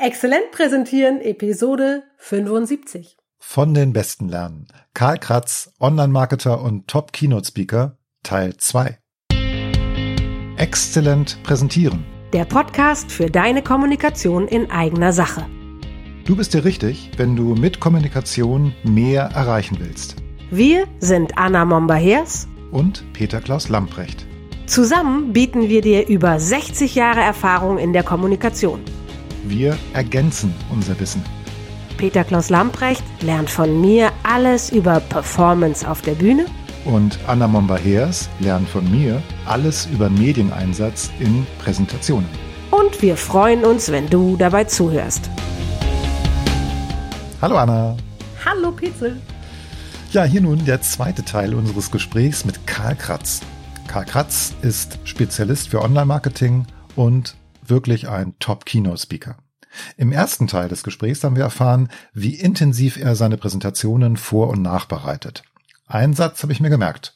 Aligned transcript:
Exzellent 0.00 0.52
präsentieren, 0.52 1.20
Episode 1.20 2.04
75. 2.18 3.16
Von 3.40 3.74
den 3.74 3.92
Besten 3.92 4.28
lernen. 4.28 4.68
Karl 4.94 5.18
Kratz, 5.18 5.72
Online-Marketer 5.80 6.62
und 6.62 6.86
Top-Keynote-Speaker, 6.86 7.98
Teil 8.22 8.56
2. 8.56 8.96
Exzellent 10.56 11.42
präsentieren. 11.42 12.04
Der 12.32 12.44
Podcast 12.44 13.10
für 13.10 13.28
deine 13.28 13.60
Kommunikation 13.60 14.46
in 14.46 14.70
eigener 14.70 15.12
Sache. 15.12 15.44
Du 16.26 16.36
bist 16.36 16.54
dir 16.54 16.64
richtig, 16.64 17.10
wenn 17.16 17.34
du 17.34 17.56
mit 17.56 17.80
Kommunikation 17.80 18.72
mehr 18.84 19.22
erreichen 19.34 19.78
willst. 19.80 20.14
Wir 20.52 20.86
sind 21.00 21.36
Anna 21.36 21.64
Momba-Hers 21.64 22.46
Und 22.70 23.04
Peter 23.14 23.40
Klaus 23.40 23.68
Lamprecht. 23.68 24.28
Zusammen 24.66 25.32
bieten 25.32 25.68
wir 25.68 25.80
dir 25.80 26.06
über 26.06 26.38
60 26.38 26.94
Jahre 26.94 27.20
Erfahrung 27.20 27.78
in 27.78 27.92
der 27.92 28.04
Kommunikation. 28.04 28.78
Wir 29.48 29.76
ergänzen 29.94 30.52
unser 30.70 30.98
Wissen. 31.00 31.22
Peter 31.96 32.22
Klaus 32.22 32.50
Lamprecht 32.50 33.02
lernt 33.22 33.48
von 33.50 33.80
mir 33.80 34.12
alles 34.22 34.70
über 34.70 35.00
Performance 35.00 35.88
auf 35.88 36.02
der 36.02 36.12
Bühne 36.12 36.46
Und 36.84 37.18
Anna 37.26 37.48
Momba-Heers 37.48 38.28
lernt 38.40 38.68
von 38.68 38.88
mir 38.90 39.22
alles 39.46 39.86
über 39.86 40.08
Medieneinsatz 40.10 41.10
in 41.18 41.46
Präsentationen. 41.58 42.28
und 42.70 43.00
wir 43.02 43.16
freuen 43.16 43.64
uns, 43.64 43.90
wenn 43.90 44.08
du 44.10 44.36
dabei 44.36 44.64
zuhörst. 44.64 45.28
Hallo 47.40 47.56
Anna. 47.56 47.96
Hallo 48.44 48.70
Petzel. 48.72 49.16
Ja, 50.12 50.24
hier 50.24 50.40
nun 50.40 50.64
der 50.64 50.80
zweite 50.82 51.24
Teil 51.24 51.54
unseres 51.54 51.90
Gesprächs 51.90 52.44
mit 52.44 52.66
Karl 52.66 52.96
Kratz. 52.96 53.40
Karl 53.86 54.04
Kratz 54.04 54.54
ist 54.62 54.98
Spezialist 55.04 55.68
für 55.68 55.80
Online-Marketing 55.82 56.66
und 56.96 57.34
wirklich 57.70 58.08
ein 58.08 58.38
Top-Keynote-Speaker. 58.38 59.36
Im 59.96 60.12
ersten 60.12 60.46
Teil 60.46 60.68
des 60.68 60.82
Gesprächs 60.82 61.22
haben 61.24 61.36
wir 61.36 61.44
erfahren, 61.44 61.88
wie 62.12 62.34
intensiv 62.34 62.96
er 62.96 63.14
seine 63.14 63.36
Präsentationen 63.36 64.16
vor- 64.16 64.48
und 64.48 64.62
nachbereitet. 64.62 65.42
Einen 65.86 66.14
Satz 66.14 66.42
habe 66.42 66.52
ich 66.52 66.60
mir 66.60 66.70
gemerkt. 66.70 67.14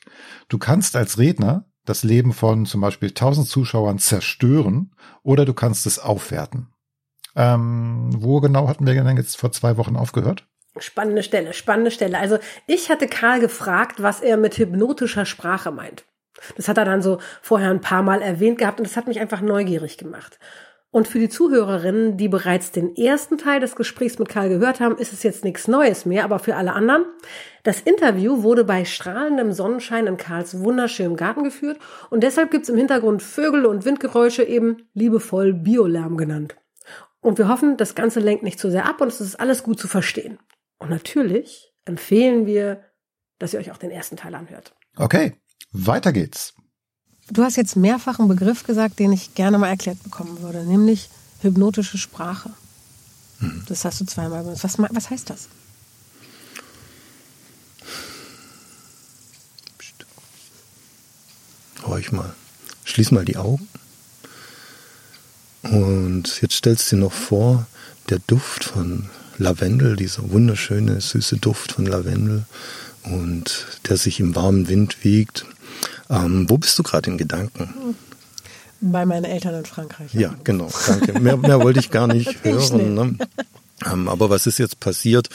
Du 0.49 0.59
kannst 0.59 0.97
als 0.97 1.19
Redner 1.19 1.67
das 1.85 2.05
Leben 2.05 2.33
von 2.33 2.65
zum 2.67 2.81
Beispiel 2.81 3.09
1000 3.09 3.49
Zuschauern 3.49 3.99
zerstören 3.99 4.95
oder 5.23 5.45
du 5.45 5.55
kannst 5.55 5.87
es 5.87 5.99
aufwerten. 5.99 6.69
Ähm, 7.35 8.11
wo 8.15 8.41
genau 8.41 8.69
hatten 8.69 8.87
wir 8.87 8.95
denn 8.95 9.17
jetzt 9.17 9.37
vor 9.37 9.53
zwei 9.53 9.77
Wochen 9.77 9.97
aufgehört? 9.97 10.47
Spannende 10.79 11.23
Stelle, 11.23 11.53
spannende 11.53 11.91
Stelle. 11.91 12.19
Also 12.19 12.39
ich 12.67 12.91
hatte 12.91 13.07
Karl 13.07 13.41
gefragt, 13.41 14.03
was 14.03 14.21
er 14.21 14.37
mit 14.37 14.57
hypnotischer 14.57 15.27
Sprache 15.27 15.71
meint. 15.71 16.05
Das 16.57 16.69
hat 16.69 16.79
er 16.79 16.85
dann 16.85 17.03
so 17.03 17.19
vorher 17.41 17.71
ein 17.71 17.81
paar 17.81 18.03
Mal 18.03 18.23
erwähnt 18.23 18.59
gehabt 18.59 18.79
und 18.79 18.87
das 18.87 18.97
hat 18.97 19.07
mich 19.07 19.21
einfach 19.21 19.41
neugierig 19.41 19.99
gemacht. 19.99 20.39
Und 20.93 21.09
für 21.09 21.19
die 21.19 21.31
Zuhörerinnen, 21.31 22.19
die 22.19 22.29
bereits 22.29 22.71
den 22.71 22.95
ersten 22.95 23.39
Teil 23.39 23.61
des 23.61 23.77
Gesprächs 23.77 24.19
mit 24.19 24.29
Karl 24.29 24.51
gehört 24.51 24.79
haben, 24.79 24.99
ist 24.99 25.15
es 25.15 25.23
jetzt 25.23 25.43
nichts 25.43 25.67
Neues 25.67 26.05
mehr, 26.05 26.23
aber 26.23 26.39
für 26.39 26.55
alle 26.55 26.75
anderen, 26.75 27.07
das 27.63 27.81
Interview 27.81 28.43
wurde 28.43 28.63
bei 28.65 28.85
strahlendem 28.85 29.53
Sonnenschein 29.53 30.07
in 30.07 30.19
Karls 30.19 30.61
wunderschönem 30.61 31.17
Garten 31.17 31.45
geführt 31.45 31.79
und 32.11 32.23
deshalb 32.23 32.51
gibt's 32.51 32.69
im 32.69 32.77
Hintergrund 32.77 33.23
Vögel 33.23 33.65
und 33.65 33.87
Windgeräusche 33.87 34.45
eben 34.45 34.87
liebevoll 34.93 35.55
Biolärm 35.55 36.19
genannt. 36.19 36.57
Und 37.23 37.39
wir 37.39 37.49
hoffen, 37.49 37.79
das 37.79 37.95
Ganze 37.95 38.21
lenkt 38.21 38.43
nicht 38.43 38.59
zu 38.59 38.71
sehr 38.71 38.85
ab 38.85 39.01
und 39.01 39.09
es 39.09 39.23
ist 39.23 39.41
alles 39.41 39.63
gut 39.63 39.81
zu 39.81 39.89
verstehen. 39.89 40.41
Und 40.79 40.91
natürlich 40.91 41.73
empfehlen 41.87 42.45
wir, 42.45 42.85
dass 43.39 43.55
ihr 43.55 43.61
euch 43.61 43.71
auch 43.71 43.79
den 43.79 43.91
ersten 43.91 44.17
Teil 44.17 44.35
anhört. 44.35 44.75
Okay, 44.97 45.41
weiter 45.73 46.13
geht's. 46.13 46.55
Du 47.31 47.43
hast 47.43 47.57
jetzt 47.57 47.77
mehrfach 47.77 48.19
einen 48.19 48.29
Begriff 48.29 48.65
gesagt, 48.65 48.99
den 48.99 49.13
ich 49.13 49.35
gerne 49.35 49.59
mal 49.59 49.69
erklärt 49.69 50.03
bekommen 50.03 50.41
würde, 50.43 50.65
nämlich 50.65 51.09
hypnotische 51.41 51.99
Sprache. 51.99 52.51
Das 53.67 53.85
hast 53.85 54.01
du 54.01 54.05
zweimal 54.05 54.45
benutzt. 54.45 54.65
Was, 54.65 54.79
was 54.79 55.11
heißt 55.11 55.31
das? 55.31 55.49
Horch 61.85 62.13
mal. 62.13 62.35
Schließ 62.85 63.11
mal 63.11 63.25
die 63.25 63.37
Augen. 63.37 63.69
Und 65.63 66.41
jetzt 66.41 66.55
stellst 66.55 66.91
du 66.91 66.97
dir 66.97 67.03
noch 67.03 67.13
vor, 67.13 67.67
der 68.09 68.19
Duft 68.27 68.65
von 68.65 69.09
Lavendel, 69.39 69.97
dieser 69.97 70.31
wunderschöne, 70.31 71.01
süße 71.01 71.39
Duft 71.39 71.73
von 71.73 71.87
Lavendel 71.87 72.45
und 73.05 73.67
der 73.89 73.97
sich 73.97 74.21
im 74.21 74.35
warmen 74.35 74.69
Wind 74.69 75.05
wiegt. 75.05 75.47
Ähm, 76.11 76.49
wo 76.49 76.59
bist 76.59 76.79
du 76.79 76.83
gerade 76.83 77.11
in 77.11 77.19
Gedanken? 77.19 77.97
Bei 78.81 79.07
meinen 79.07 79.25
Eltern 79.25 79.55
in 79.55 79.65
Frankreich. 79.65 80.13
Ja, 80.13 80.35
genau, 80.43 80.69
danke. 80.87 81.19
Mehr, 81.21 81.37
mehr 81.37 81.61
wollte 81.61 81.79
ich 81.79 81.91
gar 81.91 82.09
nicht 82.09 82.43
hören. 82.45 82.95
Ne? 82.95 83.17
Ähm, 83.87 84.09
aber 84.09 84.31
was 84.31 84.47
ist 84.47 84.59
jetzt 84.59 84.81
passiert? 84.81 85.29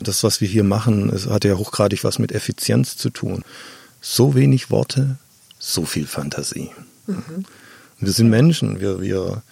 Das, 0.00 0.24
was 0.24 0.40
wir 0.40 0.48
hier 0.48 0.64
machen, 0.64 1.10
es 1.10 1.26
hat 1.26 1.44
ja 1.44 1.54
hochgradig 1.54 2.04
was 2.04 2.18
mit 2.18 2.32
Effizienz 2.32 2.96
zu 2.96 3.10
tun. 3.10 3.42
So 4.00 4.34
wenig 4.34 4.70
Worte, 4.70 5.16
so 5.58 5.84
viel 5.84 6.06
Fantasie. 6.06 6.70
Mhm. 7.06 7.44
Wir 8.00 8.12
sind 8.12 8.28
Menschen, 8.28 8.80
wir, 8.80 9.00
wir, 9.00 9.42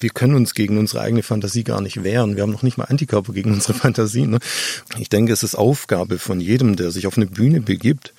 wir 0.00 0.10
können 0.10 0.34
uns 0.34 0.54
gegen 0.54 0.78
unsere 0.78 1.00
eigene 1.00 1.22
Fantasie 1.22 1.64
gar 1.64 1.80
nicht 1.80 2.02
wehren. 2.04 2.36
Wir 2.36 2.42
haben 2.42 2.52
noch 2.52 2.62
nicht 2.62 2.78
mal 2.78 2.84
Antikörper 2.84 3.32
gegen 3.32 3.52
unsere 3.52 3.74
Fantasie. 3.74 4.26
Ne? 4.26 4.38
Ich 4.98 5.08
denke, 5.08 5.32
es 5.32 5.42
ist 5.42 5.54
Aufgabe 5.54 6.18
von 6.18 6.40
jedem, 6.40 6.76
der 6.76 6.90
sich 6.90 7.06
auf 7.06 7.16
eine 7.16 7.26
Bühne 7.26 7.60
begibt, 7.60 8.12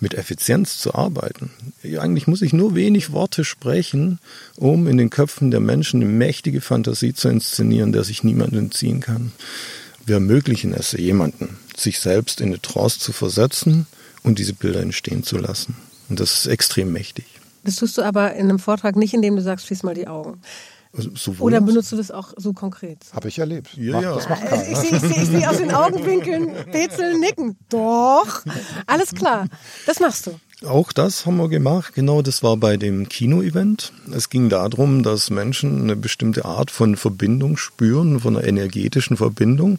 mit 0.00 0.14
Effizienz 0.14 0.78
zu 0.78 0.94
arbeiten. 0.94 1.50
Eigentlich 1.82 2.26
muss 2.26 2.42
ich 2.42 2.52
nur 2.52 2.74
wenig 2.74 3.12
Worte 3.12 3.44
sprechen, 3.44 4.18
um 4.56 4.86
in 4.86 4.96
den 4.96 5.10
Köpfen 5.10 5.50
der 5.50 5.60
Menschen 5.60 6.02
eine 6.02 6.10
mächtige 6.10 6.60
Fantasie 6.60 7.14
zu 7.14 7.28
inszenieren, 7.28 7.92
der 7.92 8.04
sich 8.04 8.22
niemand 8.22 8.54
entziehen 8.54 9.00
kann. 9.00 9.32
Wir 10.04 10.16
ermöglichen 10.16 10.72
es 10.72 10.92
jemanden, 10.92 11.58
sich 11.76 11.98
selbst 11.98 12.40
in 12.40 12.48
eine 12.48 12.62
Trance 12.62 12.98
zu 12.98 13.12
versetzen 13.12 13.86
und 14.22 14.38
diese 14.38 14.52
Bilder 14.52 14.80
entstehen 14.80 15.22
zu 15.22 15.38
lassen. 15.38 15.76
Und 16.08 16.20
das 16.20 16.40
ist 16.40 16.46
extrem 16.46 16.92
mächtig. 16.92 17.26
Das 17.64 17.76
tust 17.76 17.98
du 17.98 18.02
aber 18.02 18.34
in 18.34 18.48
einem 18.48 18.60
Vortrag 18.60 18.94
nicht, 18.94 19.14
indem 19.14 19.34
du 19.34 19.42
sagst, 19.42 19.66
schließ 19.66 19.82
mal 19.82 19.94
die 19.94 20.06
Augen. 20.06 20.40
Also 20.96 21.32
Oder 21.40 21.60
benutzt 21.60 21.92
du 21.92 21.96
das 21.96 22.10
auch 22.10 22.32
so 22.36 22.52
konkret? 22.52 22.98
Habe 23.12 23.28
ich 23.28 23.38
erlebt. 23.38 23.70
Ja, 23.76 23.92
Mach- 23.94 24.02
ja. 24.02 24.14
Das 24.14 24.28
macht 24.28 24.42
Also 24.44 24.54
Karl. 24.64 24.72
ich 24.72 24.78
sehe 24.78 25.00
seh, 25.00 25.24
seh 25.24 25.46
aus 25.46 25.58
den 25.58 25.72
Augenwinkeln 25.74 26.48
Petzel 26.70 27.18
nicken. 27.18 27.56
Doch. 27.68 28.42
Alles 28.86 29.12
klar. 29.12 29.46
Das 29.86 30.00
machst 30.00 30.26
du. 30.26 30.38
Auch 30.66 30.90
das 30.92 31.26
haben 31.26 31.36
wir 31.36 31.50
gemacht. 31.50 31.92
Genau, 31.94 32.22
das 32.22 32.42
war 32.42 32.56
bei 32.56 32.78
dem 32.78 33.10
Kino-Event. 33.10 33.92
Es 34.14 34.30
ging 34.30 34.48
darum, 34.48 35.02
dass 35.02 35.28
Menschen 35.28 35.82
eine 35.82 35.96
bestimmte 35.96 36.46
Art 36.46 36.70
von 36.70 36.96
Verbindung 36.96 37.58
spüren, 37.58 38.20
von 38.20 38.38
einer 38.38 38.46
energetischen 38.46 39.18
Verbindung. 39.18 39.78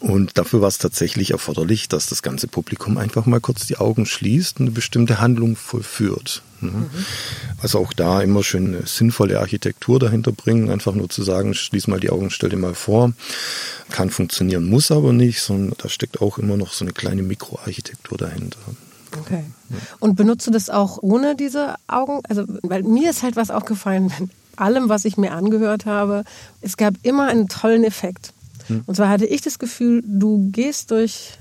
Und 0.00 0.36
dafür 0.36 0.60
war 0.62 0.68
es 0.68 0.78
tatsächlich 0.78 1.30
erforderlich, 1.30 1.88
dass 1.88 2.08
das 2.08 2.22
ganze 2.22 2.48
Publikum 2.48 2.98
einfach 2.98 3.24
mal 3.26 3.40
kurz 3.40 3.66
die 3.66 3.76
Augen 3.76 4.04
schließt 4.04 4.58
und 4.58 4.66
eine 4.66 4.72
bestimmte 4.72 5.20
Handlung 5.20 5.54
vollführt. 5.54 6.42
Ne? 6.60 6.90
Also 7.60 7.78
auch 7.78 7.92
da 7.92 8.20
immer 8.20 8.42
schön 8.42 8.74
eine 8.74 8.86
sinnvolle 8.86 9.40
Architektur 9.40 9.98
dahinter 9.98 10.32
bringen. 10.32 10.70
Einfach 10.70 10.94
nur 10.94 11.08
zu 11.08 11.22
sagen, 11.22 11.54
schließ 11.54 11.86
mal 11.86 12.00
die 12.00 12.10
Augen, 12.10 12.30
stell 12.30 12.50
dir 12.50 12.56
mal 12.56 12.74
vor. 12.74 13.12
Kann 13.90 14.10
funktionieren, 14.10 14.68
muss 14.68 14.90
aber 14.90 15.12
nicht, 15.12 15.40
sondern 15.40 15.74
da 15.78 15.88
steckt 15.88 16.20
auch 16.20 16.38
immer 16.38 16.56
noch 16.56 16.72
so 16.72 16.84
eine 16.84 16.92
kleine 16.92 17.22
Mikroarchitektur 17.22 18.18
dahinter. 18.18 18.58
Okay. 19.20 19.44
Und 19.98 20.16
benutzt 20.16 20.46
du 20.46 20.50
das 20.50 20.70
auch 20.70 20.98
ohne 21.02 21.36
diese 21.36 21.76
Augen? 21.86 22.20
Also, 22.28 22.44
weil 22.62 22.82
mir 22.82 23.10
ist 23.10 23.22
halt 23.22 23.36
was 23.36 23.50
aufgefallen, 23.50 24.12
bei 24.56 24.64
allem, 24.64 24.88
was 24.88 25.04
ich 25.04 25.16
mir 25.16 25.32
angehört 25.32 25.86
habe, 25.86 26.24
es 26.62 26.76
gab 26.76 26.94
immer 27.02 27.26
einen 27.26 27.48
tollen 27.48 27.84
Effekt. 27.84 28.32
Und 28.86 28.96
zwar 28.96 29.08
hatte 29.08 29.26
ich 29.26 29.42
das 29.42 29.58
Gefühl, 29.58 30.02
du 30.04 30.50
gehst 30.50 30.90
durch 30.90 31.38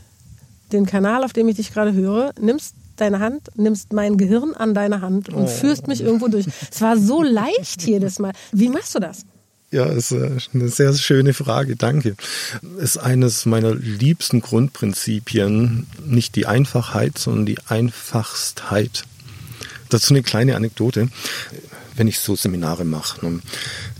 den 0.71 0.85
Kanal, 0.85 1.23
auf 1.23 1.33
dem 1.33 1.47
ich 1.47 1.55
dich 1.55 1.73
gerade 1.73 1.93
höre, 1.93 2.33
nimmst 2.39 2.75
deine 2.95 3.19
Hand, 3.19 3.49
nimmst 3.55 3.93
mein 3.93 4.17
Gehirn 4.17 4.53
an 4.53 4.73
deine 4.73 5.01
Hand 5.01 5.29
und 5.29 5.49
führst 5.49 5.87
mich 5.87 6.01
irgendwo 6.01 6.27
durch. 6.27 6.45
Es 6.71 6.81
war 6.81 6.97
so 6.97 7.21
leicht 7.21 7.83
jedes 7.83 8.19
Mal. 8.19 8.33
Wie 8.51 8.69
machst 8.69 8.95
du 8.95 8.99
das? 8.99 9.25
Ja, 9.71 9.87
ist 9.87 10.11
äh, 10.11 10.37
eine 10.53 10.69
sehr 10.69 10.93
schöne 10.93 11.33
Frage, 11.33 11.75
danke. 11.75 12.15
Ist 12.79 12.97
eines 12.97 13.45
meiner 13.45 13.75
liebsten 13.75 14.39
Grundprinzipien, 14.39 15.87
nicht 16.05 16.35
die 16.35 16.45
Einfachheit, 16.45 17.17
sondern 17.17 17.45
die 17.45 17.57
Einfachstheit. 17.67 19.03
Dazu 19.89 20.13
eine 20.13 20.23
kleine 20.23 20.55
Anekdote. 20.55 21.09
Wenn 21.97 22.07
ich 22.07 22.19
so 22.19 22.35
Seminare 22.35 22.83
mache, 22.83 23.25
ne, 23.25 23.39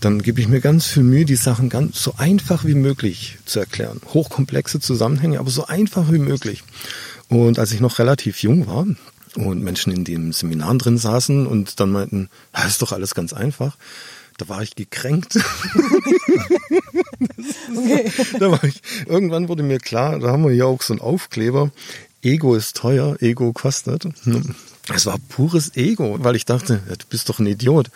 dann 0.02 0.22
gebe 0.22 0.42
ich 0.42 0.50
mir 0.50 0.60
ganz 0.60 0.86
viel 0.86 1.04
Mühe, 1.04 1.26
die 1.26 1.38
Sachen 1.38 1.70
ganz 1.70 2.02
so 2.02 2.14
einfach 2.18 2.66
wie 2.66 2.74
möglich 2.74 3.38
zu 3.46 3.60
erklären. 3.60 4.02
Hochkomplexe 4.14 4.82
Zusammenhänge, 4.82 5.40
aber 5.40 5.50
so 5.50 5.66
einfach 5.66 6.12
wie 6.12 6.20
möglich. 6.20 6.64
Und 7.30 7.60
als 7.60 7.72
ich 7.72 7.80
noch 7.80 8.00
relativ 8.00 8.44
jung 8.44 8.68
war 8.68 8.86
und 9.36 9.64
Menschen 9.64 9.92
in 9.92 10.04
den 10.04 10.32
Seminaren 10.32 10.80
drin 10.80 10.98
saßen 10.98 11.46
und 11.48 11.80
dann 11.80 11.92
meinten, 11.92 12.30
das 12.54 12.68
ist 12.68 12.82
doch 12.82 12.92
alles 12.92 13.16
ganz 13.16 13.34
einfach, 13.34 13.78
da 14.38 14.50
war 14.50 14.62
ich 14.62 14.76
gekränkt. 14.76 15.36
da 18.40 18.52
war 18.52 18.64
ich, 18.64 18.82
irgendwann 19.08 19.48
wurde 19.48 19.64
mir 19.64 19.80
klar, 19.80 20.20
da 20.20 20.28
haben 20.30 20.44
wir 20.44 20.54
ja 20.54 20.66
auch 20.66 20.82
so 20.82 20.94
einen 20.94 21.02
Aufkleber, 21.02 21.72
Ego 22.22 22.56
ist 22.56 22.76
teuer, 22.76 23.16
Ego 23.22 23.54
kostet. 23.54 24.08
Es 24.94 25.06
war 25.06 25.18
pures 25.30 25.76
Ego, 25.76 26.18
weil 26.22 26.36
ich 26.36 26.46
dachte, 26.46 26.82
du 26.88 27.06
bist 27.10 27.30
doch 27.30 27.40
ein 27.40 27.46
Idiot. 27.46 27.90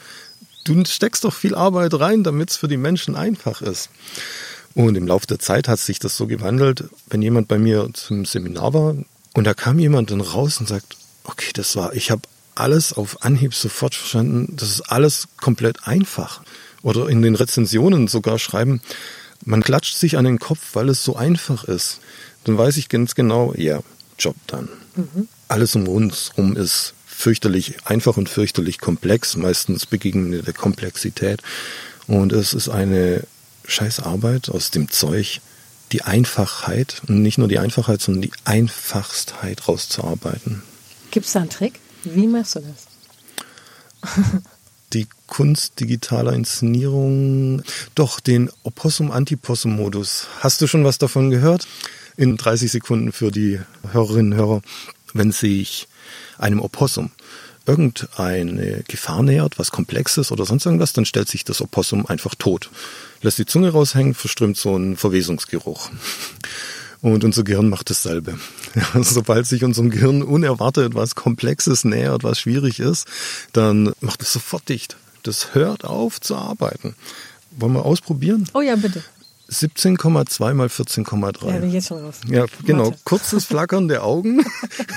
Du 0.63 0.85
steckst 0.85 1.23
doch 1.23 1.33
viel 1.33 1.55
Arbeit 1.55 1.99
rein, 1.99 2.23
damit 2.23 2.51
es 2.51 2.57
für 2.57 2.67
die 2.67 2.77
Menschen 2.77 3.15
einfach 3.15 3.61
ist. 3.61 3.89
Und 4.75 4.95
im 4.95 5.07
Laufe 5.07 5.25
der 5.25 5.39
Zeit 5.39 5.67
hat 5.67 5.79
sich 5.79 5.97
das 5.99 6.15
so 6.15 6.27
gewandelt, 6.27 6.85
wenn 7.09 7.23
jemand 7.23 7.47
bei 7.47 7.57
mir 7.57 7.89
zum 7.93 8.23
Seminar 8.25 8.73
war 8.73 8.95
und 9.39 9.45
da 9.45 9.53
kam 9.53 9.79
jemand 9.79 10.11
dann 10.11 10.19
raus 10.19 10.59
und 10.59 10.67
sagt, 10.67 10.97
okay, 11.23 11.51
das 11.53 11.77
war, 11.77 11.93
ich 11.93 12.11
habe 12.11 12.23
alles 12.55 12.91
auf 12.91 13.23
Anhieb 13.23 13.53
sofort 13.53 13.95
verstanden, 13.95 14.53
das 14.57 14.69
ist 14.69 14.81
alles 14.81 15.29
komplett 15.37 15.87
einfach. 15.87 16.41
Oder 16.81 17.07
in 17.07 17.21
den 17.21 17.35
Rezensionen 17.35 18.09
sogar 18.09 18.37
schreiben, 18.37 18.81
man 19.45 19.63
klatscht 19.63 19.95
sich 19.95 20.17
an 20.17 20.25
den 20.25 20.39
Kopf, 20.39 20.59
weil 20.73 20.89
es 20.89 21.05
so 21.05 21.15
einfach 21.15 21.63
ist. 21.63 22.01
Dann 22.43 22.57
weiß 22.57 22.75
ich 22.75 22.89
ganz 22.89 23.15
genau, 23.15 23.53
ja, 23.55 23.79
Job 24.17 24.35
dann. 24.47 24.67
Mhm. 24.97 25.29
Alles 25.47 25.73
um 25.73 25.87
uns 25.87 26.33
rum 26.35 26.57
ist 26.57 26.93
fürchterlich 27.07 27.85
einfach 27.85 28.17
und 28.17 28.27
fürchterlich 28.27 28.79
komplex. 28.79 29.37
Meistens 29.37 29.85
begegnen 29.85 30.33
wir 30.33 30.41
der 30.41 30.53
Komplexität. 30.53 31.41
Und 32.07 32.33
es 32.33 32.53
ist 32.53 32.67
eine 32.67 33.23
scheiß 33.65 34.01
Arbeit 34.01 34.49
aus 34.49 34.69
dem 34.69 34.91
Zeug, 34.91 35.39
die 35.91 36.03
Einfachheit, 36.03 37.01
und 37.07 37.21
nicht 37.21 37.37
nur 37.37 37.47
die 37.47 37.59
Einfachheit, 37.59 38.01
sondern 38.01 38.21
die 38.21 38.31
Einfachstheit 38.45 39.67
rauszuarbeiten. 39.67 40.61
Gibt 41.11 41.25
es 41.25 41.33
da 41.33 41.41
einen 41.41 41.49
Trick? 41.49 41.79
Wie 42.03 42.27
machst 42.27 42.55
du 42.55 42.59
das? 42.59 42.87
die 44.93 45.07
Kunst 45.27 45.79
digitaler 45.79 46.33
Inszenierung, 46.33 47.61
doch 47.95 48.19
den 48.19 48.49
Opossum-Antipossum-Modus. 48.63 50.27
Hast 50.39 50.61
du 50.61 50.67
schon 50.67 50.83
was 50.83 50.97
davon 50.97 51.29
gehört? 51.29 51.67
In 52.17 52.37
30 52.37 52.71
Sekunden 52.71 53.11
für 53.11 53.31
die 53.31 53.59
Hörerinnen 53.91 54.33
und 54.33 54.39
Hörer, 54.39 54.61
wenn 55.13 55.31
sich 55.31 55.87
einem 56.37 56.61
Opossum 56.61 57.11
irgendeine 57.69 58.83
Gefahr 58.87 59.23
nähert, 59.23 59.59
was 59.59 59.71
Komplexes 59.71 60.31
oder 60.31 60.45
sonst 60.45 60.65
irgendwas, 60.65 60.93
dann 60.93 61.05
stellt 61.05 61.29
sich 61.29 61.43
das 61.43 61.61
Opossum 61.61 62.05
einfach 62.05 62.35
tot. 62.35 62.69
Lässt 63.21 63.37
die 63.37 63.45
Zunge 63.45 63.69
raushängen, 63.69 64.13
verströmt 64.13 64.57
so 64.57 64.75
ein 64.75 64.97
Verwesungsgeruch. 64.97 65.89
Und 67.01 67.23
unser 67.23 67.43
Gehirn 67.43 67.69
macht 67.69 67.89
dasselbe. 67.89 68.39
Ja, 68.75 69.01
sobald 69.01 69.47
sich 69.47 69.63
unserem 69.63 69.89
Gehirn 69.89 70.21
unerwartet 70.21 70.93
was 70.93 71.15
Komplexes 71.15 71.85
nähert, 71.85 72.23
was 72.23 72.39
schwierig 72.39 72.79
ist, 72.79 73.07
dann 73.51 73.93
macht 73.99 74.21
es 74.21 74.31
sofort 74.31 74.69
dicht. 74.69 74.95
Das 75.23 75.55
hört 75.55 75.85
auf 75.85 76.21
zu 76.21 76.35
arbeiten. 76.35 76.93
Wollen 77.51 77.73
wir 77.73 77.83
ausprobieren? 77.83 78.47
Oh 78.53 78.61
ja, 78.61 78.75
bitte. 78.75 79.03
17,2 79.49 80.53
mal 80.53 80.67
14,3. 80.67 81.47
Ja, 81.47 81.57
bin 81.57 81.71
jetzt 81.71 81.87
schon 81.87 82.03
raus. 82.03 82.15
Ja, 82.27 82.45
genau. 82.65 82.85
Warte. 82.85 82.99
Kurzes 83.03 83.45
Flackern 83.45 83.87
der 83.87 84.03
Augen 84.03 84.45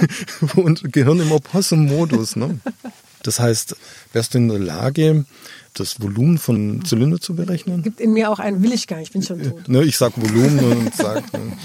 und 0.56 0.92
Gehirn 0.92 1.20
im 1.20 1.32
Opossum-Modus. 1.32 2.36
Ne? 2.36 2.60
Das 3.22 3.40
heißt, 3.40 3.76
wärst 4.12 4.34
du 4.34 4.38
in 4.38 4.48
der 4.48 4.58
Lage, 4.58 5.24
das 5.74 6.00
Volumen 6.00 6.38
von 6.38 6.84
Zylinder 6.84 7.20
zu 7.20 7.34
berechnen? 7.34 7.82
Gibt 7.82 8.00
in 8.00 8.12
mir 8.12 8.30
auch 8.30 8.38
einen, 8.38 8.62
will 8.62 8.72
ich 8.72 8.86
gar 8.86 8.98
nicht, 8.98 9.08
ich 9.08 9.12
bin 9.12 9.22
schon 9.22 9.42
tot. 9.42 9.68
Ne, 9.68 9.84
ich 9.84 9.96
sag 9.96 10.12
Volumen 10.16 10.58
und 10.58 10.94
sag. 10.94 11.32
Ne. 11.32 11.56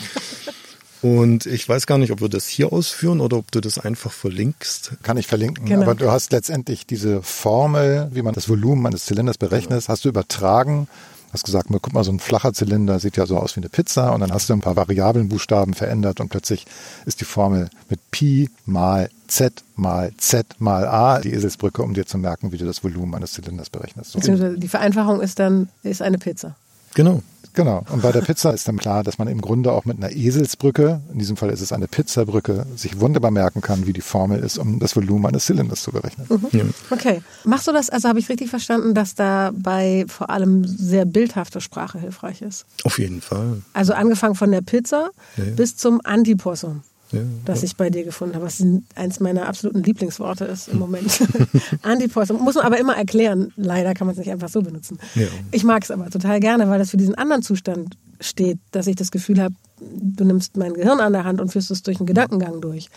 Und 1.02 1.46
ich 1.46 1.68
weiß 1.68 1.86
gar 1.86 1.98
nicht, 1.98 2.12
ob 2.12 2.22
wir 2.22 2.30
das 2.30 2.48
hier 2.48 2.74
ausführen 2.74 3.22
oder 3.22 3.38
ob 3.38 3.52
du 3.52 3.62
das 3.62 3.78
einfach 3.78 4.12
verlinkst. 4.12 4.94
Kann 5.04 5.18
ich 5.18 5.28
verlinken. 5.28 5.66
Genau. 5.66 5.84
Aber 5.84 5.96
du 5.96 6.10
hast 6.10 6.32
letztendlich 6.32 6.88
diese 6.88 7.22
Formel, 7.22 8.10
wie 8.14 8.22
man 8.22 8.34
das 8.34 8.50
Volumen 8.50 8.86
eines 8.86 9.06
Zylinders 9.06 9.38
berechnet, 9.38 9.82
genau. 9.82 9.88
hast 9.90 10.06
du 10.06 10.10
übertragen 10.10 10.88
hast 11.34 11.44
gesagt, 11.44 11.68
guck 11.70 11.94
mal, 11.94 12.04
so 12.04 12.12
ein 12.12 12.20
flacher 12.20 12.54
Zylinder 12.54 13.00
sieht 13.00 13.18
ja 13.18 13.26
so 13.26 13.38
aus 13.38 13.56
wie 13.56 13.62
eine 13.62 13.70
Pizza 13.70 14.14
und 14.14 14.22
dann 14.22 14.32
hast 14.32 14.50
du 14.50 14.54
ein 14.54 14.62
paar 14.62 14.76
Variablenbuchstaben 14.76 15.74
verändert 15.74 16.20
und 16.20 16.30
plötzlich 16.30 16.66
ist 17.06 17.22
die 17.22 17.26
Formel 17.26 17.70
mit 17.90 18.00
Pi 18.12 18.50
mal 18.66 19.10
Z 19.28 19.64
mal 19.76 20.12
Z 20.18 20.46
mal 20.60 20.88
A 20.88 21.20
die 21.20 21.34
Eselsbrücke, 21.34 21.82
um 21.82 21.94
dir 21.94 22.06
zu 22.06 22.18
merken, 22.18 22.52
wie 22.52 22.58
du 22.58 22.66
das 22.66 22.84
Volumen 22.84 23.14
eines 23.14 23.34
Zylinders 23.34 23.70
berechnest. 23.70 24.12
So. 24.12 24.20
Die 24.56 24.68
Vereinfachung 24.68 25.22
ist 25.22 25.40
dann, 25.40 25.70
ist 25.84 26.02
eine 26.02 26.18
Pizza. 26.18 26.56
Genau. 26.96 27.22
Genau. 27.58 27.84
Und 27.90 28.04
bei 28.04 28.12
der 28.12 28.22
Pizza 28.22 28.54
ist 28.54 28.68
dann 28.68 28.78
klar, 28.78 29.04
dass 29.04 29.18
man 29.18 29.28
im 29.28 29.42
Grunde 29.42 29.72
auch 29.72 29.84
mit 29.84 29.98
einer 29.98 30.12
Eselsbrücke, 30.12 31.02
in 31.12 31.18
diesem 31.18 31.38
Fall 31.38 31.50
ist 31.50 31.62
es 31.62 31.72
eine 31.72 31.88
Pizzabrücke, 31.88 32.68
sich 32.76 33.00
wunderbar 33.00 33.32
merken 33.32 33.62
kann, 33.62 33.88
wie 33.88 33.94
die 33.94 34.02
Formel 34.02 34.42
ist, 34.42 34.60
um 34.60 34.78
das 34.78 34.96
Volumen 34.96 35.26
eines 35.26 35.48
Zylinders 35.48 35.82
zu 35.82 35.92
berechnen. 35.92 36.28
Mhm. 36.30 36.48
Ja. 36.52 36.64
Okay. 36.92 37.24
Machst 37.46 37.68
du 37.68 37.72
das, 37.72 37.90
also 37.90 38.10
habe 38.10 38.20
ich 38.20 38.30
richtig 38.30 38.52
verstanden, 38.52 38.94
dass 38.94 39.16
dabei 39.16 40.06
vor 40.08 40.30
allem 40.30 40.68
sehr 40.68 41.06
bildhafte 41.06 41.60
Sprache 41.60 41.98
hilfreich 41.98 42.44
ist? 42.44 42.66
Auf 42.84 43.00
jeden 43.00 43.22
Fall. 43.22 43.64
Also 43.74 43.94
angefangen 43.94 44.36
von 44.36 44.52
der 44.52 44.62
Pizza 44.62 45.10
ja. 45.38 45.46
bis 45.56 45.76
zum 45.78 46.00
Antipossum 46.04 46.84
ja, 47.12 47.22
das 47.46 47.64
ich 47.64 47.76
bei 47.76 47.90
dir 47.90 48.04
gefunden 48.04 48.36
habe, 48.36 48.46
was 48.46 48.64
eins 48.96 49.20
meiner 49.20 49.48
absoluten 49.48 49.84
Lieblingsworte 49.84 50.46
ist 50.46 50.68
im 50.68 50.80
Moment. 50.80 51.22
Antipossum. 51.82 52.42
Muss 52.42 52.56
man 52.56 52.66
aber 52.66 52.80
immer 52.80 52.98
erklären. 52.98 53.54
Leider 53.56 53.94
kann 53.94 54.08
man 54.08 54.14
es 54.14 54.20
nicht 54.20 54.32
einfach 54.32 54.50
so 54.50 54.62
benutzen. 54.62 55.00
Ja. 55.16 55.28
Ich 55.52 55.64
mag 55.64 55.84
es 55.84 55.92
aber 55.92 56.10
total 56.10 56.40
gerne, 56.40 56.70
weil 56.70 56.80
das 56.80 56.92
für 56.92 56.98
diesen 56.98 57.16
anderen 57.16 57.44
Zustand 57.44 57.96
steht, 58.20 58.60
dass 58.72 58.88
ich 58.88 58.96
das 58.96 59.12
Gefühl 59.12 59.42
habe, 59.42 59.56
du 59.80 60.26
nimmst 60.26 60.58
mein 60.58 60.74
Gehirn 60.74 61.00
an 61.00 61.14
der 61.14 61.24
Hand 61.24 61.40
und 61.40 61.52
führst 61.52 61.72
es 61.72 61.84
durch 61.84 61.98
einen 62.00 62.08
Gedankengang 62.08 62.62
durch. 62.62 62.90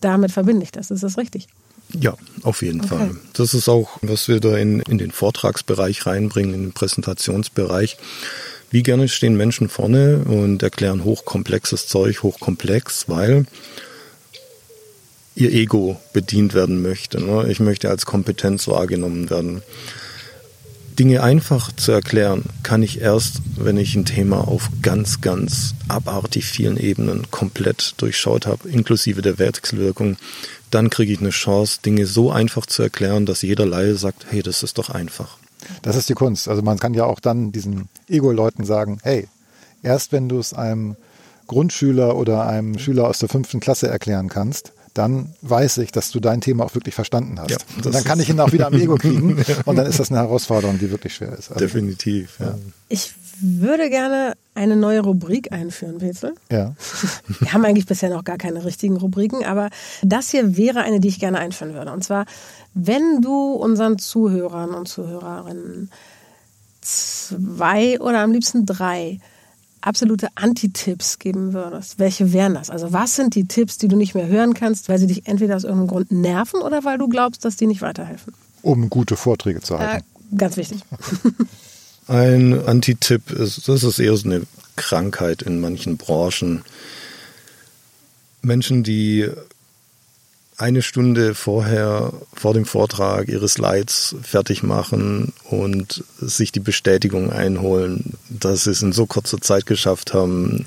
Damit 0.00 0.32
verbinde 0.32 0.64
ich 0.64 0.72
das. 0.72 0.90
Ist 0.90 1.02
das 1.02 1.16
richtig? 1.16 1.48
Ja, 1.94 2.14
auf 2.42 2.62
jeden 2.62 2.80
okay. 2.80 2.88
Fall. 2.88 3.16
Das 3.32 3.54
ist 3.54 3.68
auch, 3.68 3.98
was 4.02 4.28
wir 4.28 4.40
da 4.40 4.56
in, 4.56 4.80
in 4.80 4.98
den 4.98 5.12
Vortragsbereich 5.12 6.06
reinbringen, 6.06 6.54
in 6.54 6.62
den 6.62 6.72
Präsentationsbereich. 6.72 7.96
Wie 8.70 8.82
gerne 8.82 9.08
stehen 9.08 9.36
Menschen 9.36 9.68
vorne 9.68 10.24
und 10.24 10.62
erklären 10.62 11.04
hochkomplexes 11.04 11.86
Zeug, 11.86 12.22
hochkomplex, 12.22 13.08
weil 13.08 13.46
ihr 15.36 15.52
Ego 15.52 16.00
bedient 16.12 16.54
werden 16.54 16.82
möchte. 16.82 17.22
Ne? 17.22 17.46
Ich 17.48 17.60
möchte 17.60 17.88
als 17.90 18.06
Kompetenz 18.06 18.66
wahrgenommen 18.66 19.30
werden. 19.30 19.62
Dinge 20.98 21.22
einfach 21.22 21.70
zu 21.72 21.92
erklären, 21.92 22.44
kann 22.62 22.82
ich 22.82 23.02
erst, 23.02 23.42
wenn 23.56 23.76
ich 23.76 23.94
ein 23.94 24.06
Thema 24.06 24.48
auf 24.48 24.70
ganz, 24.80 25.20
ganz 25.20 25.74
abartig 25.88 26.46
vielen 26.46 26.78
Ebenen 26.78 27.30
komplett 27.30 27.94
durchschaut 27.98 28.46
habe, 28.46 28.70
inklusive 28.70 29.20
der 29.20 29.38
Wechselwirkung. 29.38 30.16
Dann 30.70 30.88
kriege 30.88 31.12
ich 31.12 31.20
eine 31.20 31.30
Chance, 31.30 31.80
Dinge 31.84 32.06
so 32.06 32.32
einfach 32.32 32.64
zu 32.64 32.82
erklären, 32.82 33.26
dass 33.26 33.42
jeder 33.42 33.66
Laie 33.66 33.96
sagt, 33.96 34.26
hey, 34.30 34.42
das 34.42 34.62
ist 34.62 34.78
doch 34.78 34.88
einfach. 34.88 35.36
Das 35.82 35.96
ist 35.96 36.08
die 36.08 36.14
Kunst. 36.14 36.48
Also 36.48 36.62
man 36.62 36.78
kann 36.78 36.94
ja 36.94 37.04
auch 37.04 37.20
dann 37.20 37.52
diesen 37.52 37.88
Ego-Leuten 38.08 38.64
sagen, 38.64 38.98
hey, 39.02 39.28
erst 39.82 40.12
wenn 40.12 40.28
du 40.28 40.38
es 40.38 40.54
einem 40.54 40.96
Grundschüler 41.46 42.16
oder 42.16 42.46
einem 42.46 42.78
Schüler 42.78 43.08
aus 43.08 43.18
der 43.18 43.28
fünften 43.28 43.60
Klasse 43.60 43.88
erklären 43.88 44.28
kannst, 44.28 44.72
dann 44.94 45.34
weiß 45.42 45.78
ich, 45.78 45.92
dass 45.92 46.10
du 46.10 46.20
dein 46.20 46.40
Thema 46.40 46.64
auch 46.64 46.74
wirklich 46.74 46.94
verstanden 46.94 47.38
hast. 47.38 47.50
Ja, 47.50 47.58
und 47.84 47.94
dann 47.94 48.04
kann 48.04 48.18
ich 48.18 48.30
ihn 48.30 48.40
auch 48.40 48.52
wieder 48.52 48.66
am 48.66 48.74
Ego 48.74 48.96
kriegen 48.96 49.36
und 49.64 49.76
dann 49.76 49.86
ist 49.86 50.00
das 50.00 50.10
eine 50.10 50.20
Herausforderung, 50.20 50.78
die 50.78 50.90
wirklich 50.90 51.14
schwer 51.14 51.32
ist. 51.32 51.50
Also, 51.50 51.60
Definitiv. 51.60 52.38
Ja. 52.40 52.54
Ich 52.88 53.14
würde 53.40 53.90
gerne 53.90 54.32
eine 54.56 54.76
neue 54.76 55.00
Rubrik 55.00 55.52
einführen, 55.52 56.00
Wetzel. 56.00 56.34
Ja. 56.50 56.74
Wir 57.40 57.52
haben 57.52 57.64
eigentlich 57.64 57.86
bisher 57.86 58.10
noch 58.10 58.24
gar 58.24 58.38
keine 58.38 58.64
richtigen 58.64 58.96
Rubriken, 58.96 59.44
aber 59.44 59.70
das 60.02 60.30
hier 60.30 60.56
wäre 60.56 60.80
eine, 60.80 61.00
die 61.00 61.08
ich 61.08 61.20
gerne 61.20 61.38
einführen 61.38 61.74
würde. 61.74 61.92
Und 61.92 62.02
zwar 62.02 62.26
wenn 62.78 63.22
du 63.22 63.52
unseren 63.52 63.98
Zuhörern 63.98 64.74
und 64.74 64.86
Zuhörerinnen 64.86 65.90
zwei 66.82 67.98
oder 68.00 68.20
am 68.20 68.32
liebsten 68.32 68.66
drei 68.66 69.18
absolute 69.80 70.28
Anti-Tipps 70.34 71.18
geben 71.18 71.54
würdest, 71.54 71.98
welche 71.98 72.34
wären 72.34 72.52
das? 72.52 72.68
Also 72.68 72.92
was 72.92 73.16
sind 73.16 73.34
die 73.34 73.46
Tipps, 73.48 73.78
die 73.78 73.88
du 73.88 73.96
nicht 73.96 74.14
mehr 74.14 74.26
hören 74.26 74.52
kannst, 74.52 74.90
weil 74.90 74.98
sie 74.98 75.06
dich 75.06 75.26
entweder 75.26 75.56
aus 75.56 75.64
irgendeinem 75.64 75.88
Grund 75.88 76.12
nerven 76.12 76.60
oder 76.60 76.84
weil 76.84 76.98
du 76.98 77.08
glaubst, 77.08 77.46
dass 77.46 77.56
die 77.56 77.66
nicht 77.66 77.80
weiterhelfen? 77.80 78.34
Um 78.60 78.90
gute 78.90 79.16
Vorträge 79.16 79.62
zu 79.62 79.78
halten. 79.78 80.04
Äh, 80.32 80.36
ganz 80.36 80.58
wichtig. 80.58 80.82
Ein 82.06 82.64
Anti-Tipp 82.64 83.30
ist, 83.30 83.68
das 83.68 83.82
ist 83.82 83.98
eher 83.98 84.16
so 84.16 84.28
eine 84.28 84.42
Krankheit 84.76 85.42
in 85.42 85.60
manchen 85.60 85.96
Branchen. 85.96 86.62
Menschen, 88.42 88.84
die 88.84 89.28
eine 90.56 90.82
Stunde 90.82 91.34
vorher, 91.34 92.12
vor 92.32 92.54
dem 92.54 92.64
Vortrag 92.64 93.28
ihre 93.28 93.48
Slides 93.48 94.16
fertig 94.22 94.62
machen 94.62 95.32
und 95.44 96.04
sich 96.18 96.52
die 96.52 96.60
Bestätigung 96.60 97.30
einholen, 97.30 98.14
dass 98.30 98.64
sie 98.64 98.70
es 98.70 98.82
in 98.82 98.92
so 98.92 99.06
kurzer 99.06 99.40
Zeit 99.40 99.66
geschafft 99.66 100.14
haben, 100.14 100.66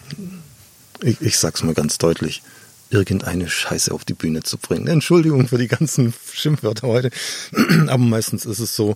ich, 1.01 1.21
ich 1.21 1.39
sag's 1.39 1.63
mal 1.63 1.73
ganz 1.73 1.97
deutlich, 1.97 2.43
irgendeine 2.89 3.49
Scheiße 3.49 3.93
auf 3.93 4.03
die 4.03 4.13
Bühne 4.13 4.41
zu 4.41 4.57
bringen. 4.57 4.87
Entschuldigung 4.87 5.47
für 5.47 5.57
die 5.57 5.67
ganzen 5.67 6.13
Schimpfwörter 6.33 6.87
heute, 6.87 7.11
aber 7.87 8.03
meistens 8.03 8.45
ist 8.45 8.59
es 8.59 8.75
so, 8.75 8.95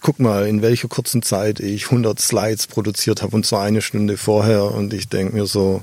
guck 0.00 0.18
mal, 0.18 0.46
in 0.46 0.62
welcher 0.62 0.88
kurzen 0.88 1.22
Zeit 1.22 1.60
ich 1.60 1.84
100 1.86 2.20
Slides 2.20 2.66
produziert 2.66 3.22
habe 3.22 3.36
und 3.36 3.46
zwar 3.46 3.62
eine 3.62 3.82
Stunde 3.82 4.16
vorher 4.16 4.64
und 4.64 4.92
ich 4.92 5.08
denke 5.08 5.36
mir 5.36 5.46
so, 5.46 5.82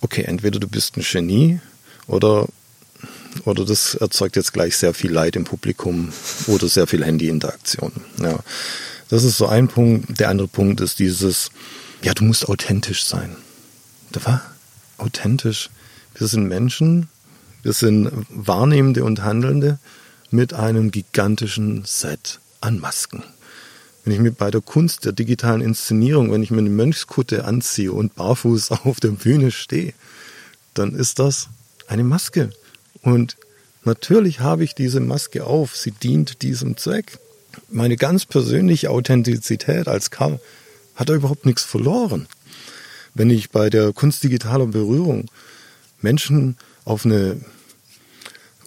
okay, 0.00 0.22
entweder 0.22 0.58
du 0.60 0.68
bist 0.68 0.96
ein 0.96 1.02
Genie 1.02 1.60
oder 2.06 2.46
oder 3.44 3.64
das 3.64 3.94
erzeugt 3.94 4.36
jetzt 4.36 4.52
gleich 4.52 4.76
sehr 4.76 4.94
viel 4.94 5.12
Leid 5.12 5.36
im 5.36 5.44
Publikum 5.44 6.12
oder 6.46 6.68
sehr 6.68 6.86
viel 6.86 7.04
Handy-Interaktion. 7.04 7.92
Ja. 8.20 8.40
Das 9.08 9.24
ist 9.24 9.38
so 9.38 9.46
ein 9.46 9.68
Punkt. 9.68 10.18
Der 10.18 10.28
andere 10.28 10.48
Punkt 10.48 10.80
ist 10.80 10.98
dieses, 10.98 11.50
ja, 12.02 12.14
du 12.14 12.24
musst 12.24 12.48
authentisch 12.48 13.04
sein. 13.04 13.36
Da 14.12 14.24
war 14.24 14.42
authentisch. 14.98 15.70
Wir 16.18 16.26
sind 16.26 16.48
Menschen, 16.48 17.08
wir 17.62 17.72
sind 17.72 18.10
Wahrnehmende 18.28 19.04
und 19.04 19.22
Handelnde 19.22 19.78
mit 20.32 20.52
einem 20.52 20.90
gigantischen 20.90 21.84
Set 21.84 22.40
an 22.60 22.80
Masken. 22.80 23.22
Wenn 24.02 24.14
ich 24.14 24.18
mir 24.18 24.32
bei 24.32 24.50
der 24.50 24.60
Kunst 24.60 25.04
der 25.04 25.12
digitalen 25.12 25.60
Inszenierung, 25.60 26.32
wenn 26.32 26.42
ich 26.42 26.50
mir 26.50 26.58
eine 26.58 26.70
Mönchskutte 26.70 27.44
anziehe 27.44 27.92
und 27.92 28.16
barfuß 28.16 28.70
auf 28.84 28.98
der 28.98 29.10
Bühne 29.10 29.52
stehe, 29.52 29.94
dann 30.74 30.92
ist 30.96 31.20
das 31.20 31.50
eine 31.86 32.02
Maske. 32.02 32.50
Und 33.02 33.36
natürlich 33.84 34.40
habe 34.40 34.64
ich 34.64 34.74
diese 34.74 34.98
Maske 34.98 35.44
auf. 35.44 35.76
Sie 35.76 35.92
dient 35.92 36.42
diesem 36.42 36.76
Zweck. 36.76 37.18
Meine 37.70 37.96
ganz 37.96 38.26
persönliche 38.26 38.90
Authentizität 38.90 39.86
als 39.86 40.10
Karl 40.10 40.40
hat 40.96 41.10
da 41.10 41.14
überhaupt 41.14 41.46
nichts 41.46 41.62
verloren. 41.62 42.26
Wenn 43.14 43.30
ich 43.30 43.50
bei 43.50 43.70
der 43.70 43.92
Kunst 43.92 44.24
digitaler 44.24 44.66
Berührung 44.66 45.28
Menschen 46.00 46.56
auf 46.84 47.04
eine 47.04 47.40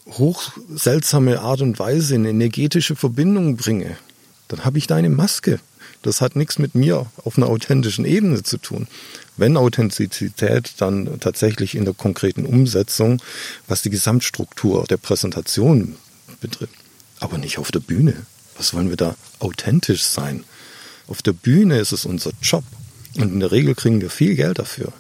hoch 0.08 0.52
seltsame 0.74 1.40
Art 1.42 1.62
und 1.62 1.80
Weise 1.80 2.16
in 2.16 2.26
energetische 2.26 2.96
Verbindung 2.96 3.58
bringe, 3.58 3.98
dann 4.48 4.66
habe 4.66 4.78
ich 4.78 4.88
da 4.88 4.96
eine 4.96 5.10
Maske. 5.10 5.60
Das 6.02 6.20
hat 6.20 6.36
nichts 6.36 6.58
mit 6.58 6.74
mir 6.74 7.06
auf 7.24 7.38
einer 7.38 7.48
authentischen 7.48 8.06
Ebene 8.06 8.42
zu 8.42 8.58
tun. 8.58 8.88
Wenn 9.38 9.56
Authentizität, 9.56 10.74
dann 10.78 11.20
tatsächlich 11.20 11.76
in 11.76 11.86
der 11.86 11.94
konkreten 11.94 12.46
Umsetzung, 12.46 13.22
was 13.68 13.82
die 13.84 13.92
Gesamtstruktur 13.92 14.86
der 14.90 14.98
Präsentation 14.98 15.96
betrifft. 16.40 16.74
Aber 17.20 17.38
nicht 17.38 17.60
auf 17.60 17.72
der 17.72 17.80
Bühne. 17.80 18.26
Was 18.58 18.74
wollen 18.74 18.90
wir 18.90 18.98
da 18.98 19.16
authentisch 19.40 20.04
sein? 20.04 20.44
Auf 21.08 21.22
der 21.22 21.34
Bühne 21.34 21.80
ist 21.80 21.92
es 21.92 22.06
unser 22.06 22.32
Job. 22.42 22.64
Und 23.18 23.34
in 23.34 23.40
der 23.40 23.52
Regel 23.52 23.76
kriegen 23.76 24.02
wir 24.02 24.10
viel 24.10 24.36
Geld 24.36 24.60
dafür, 24.60 24.94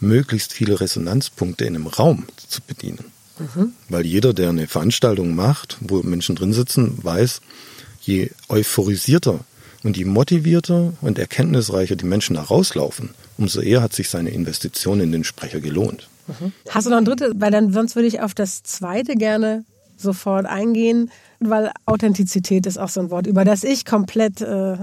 möglichst 0.00 0.52
viele 0.52 0.80
Resonanzpunkte 0.80 1.64
in 1.64 1.74
einem 1.74 1.86
Raum 1.86 2.26
zu 2.48 2.60
bedienen. 2.62 3.04
Mhm. 3.38 3.72
Weil 3.88 4.06
jeder, 4.06 4.32
der 4.32 4.50
eine 4.50 4.66
Veranstaltung 4.66 5.34
macht, 5.34 5.78
wo 5.80 6.02
Menschen 6.02 6.36
drin 6.36 6.52
sitzen, 6.52 6.98
weiß, 7.02 7.40
je 8.00 8.30
euphorisierter 8.48 9.40
und 9.82 9.96
je 9.96 10.04
motivierter 10.04 10.94
und 11.00 11.18
erkenntnisreicher 11.18 11.96
die 11.96 12.06
Menschen 12.06 12.34
da 12.34 12.42
rauslaufen, 12.42 13.10
umso 13.36 13.60
eher 13.60 13.82
hat 13.82 13.92
sich 13.92 14.08
seine 14.08 14.30
Investition 14.30 15.00
in 15.00 15.12
den 15.12 15.24
Sprecher 15.24 15.60
gelohnt. 15.60 16.08
Mhm. 16.26 16.52
Hast 16.68 16.86
du 16.86 16.90
noch 16.90 16.98
ein 16.98 17.04
drittes? 17.04 17.32
Weil 17.36 17.50
dann 17.50 17.72
sonst 17.72 17.94
würde 17.94 18.08
ich 18.08 18.20
auf 18.20 18.34
das 18.34 18.62
zweite 18.62 19.14
gerne 19.14 19.64
sofort 19.96 20.46
eingehen, 20.46 21.10
weil 21.40 21.72
Authentizität 21.86 22.66
ist 22.66 22.78
auch 22.78 22.88
so 22.88 23.00
ein 23.00 23.10
Wort, 23.10 23.26
über 23.26 23.44
das 23.44 23.64
ich 23.64 23.84
komplett 23.84 24.40
äh, 24.40 24.76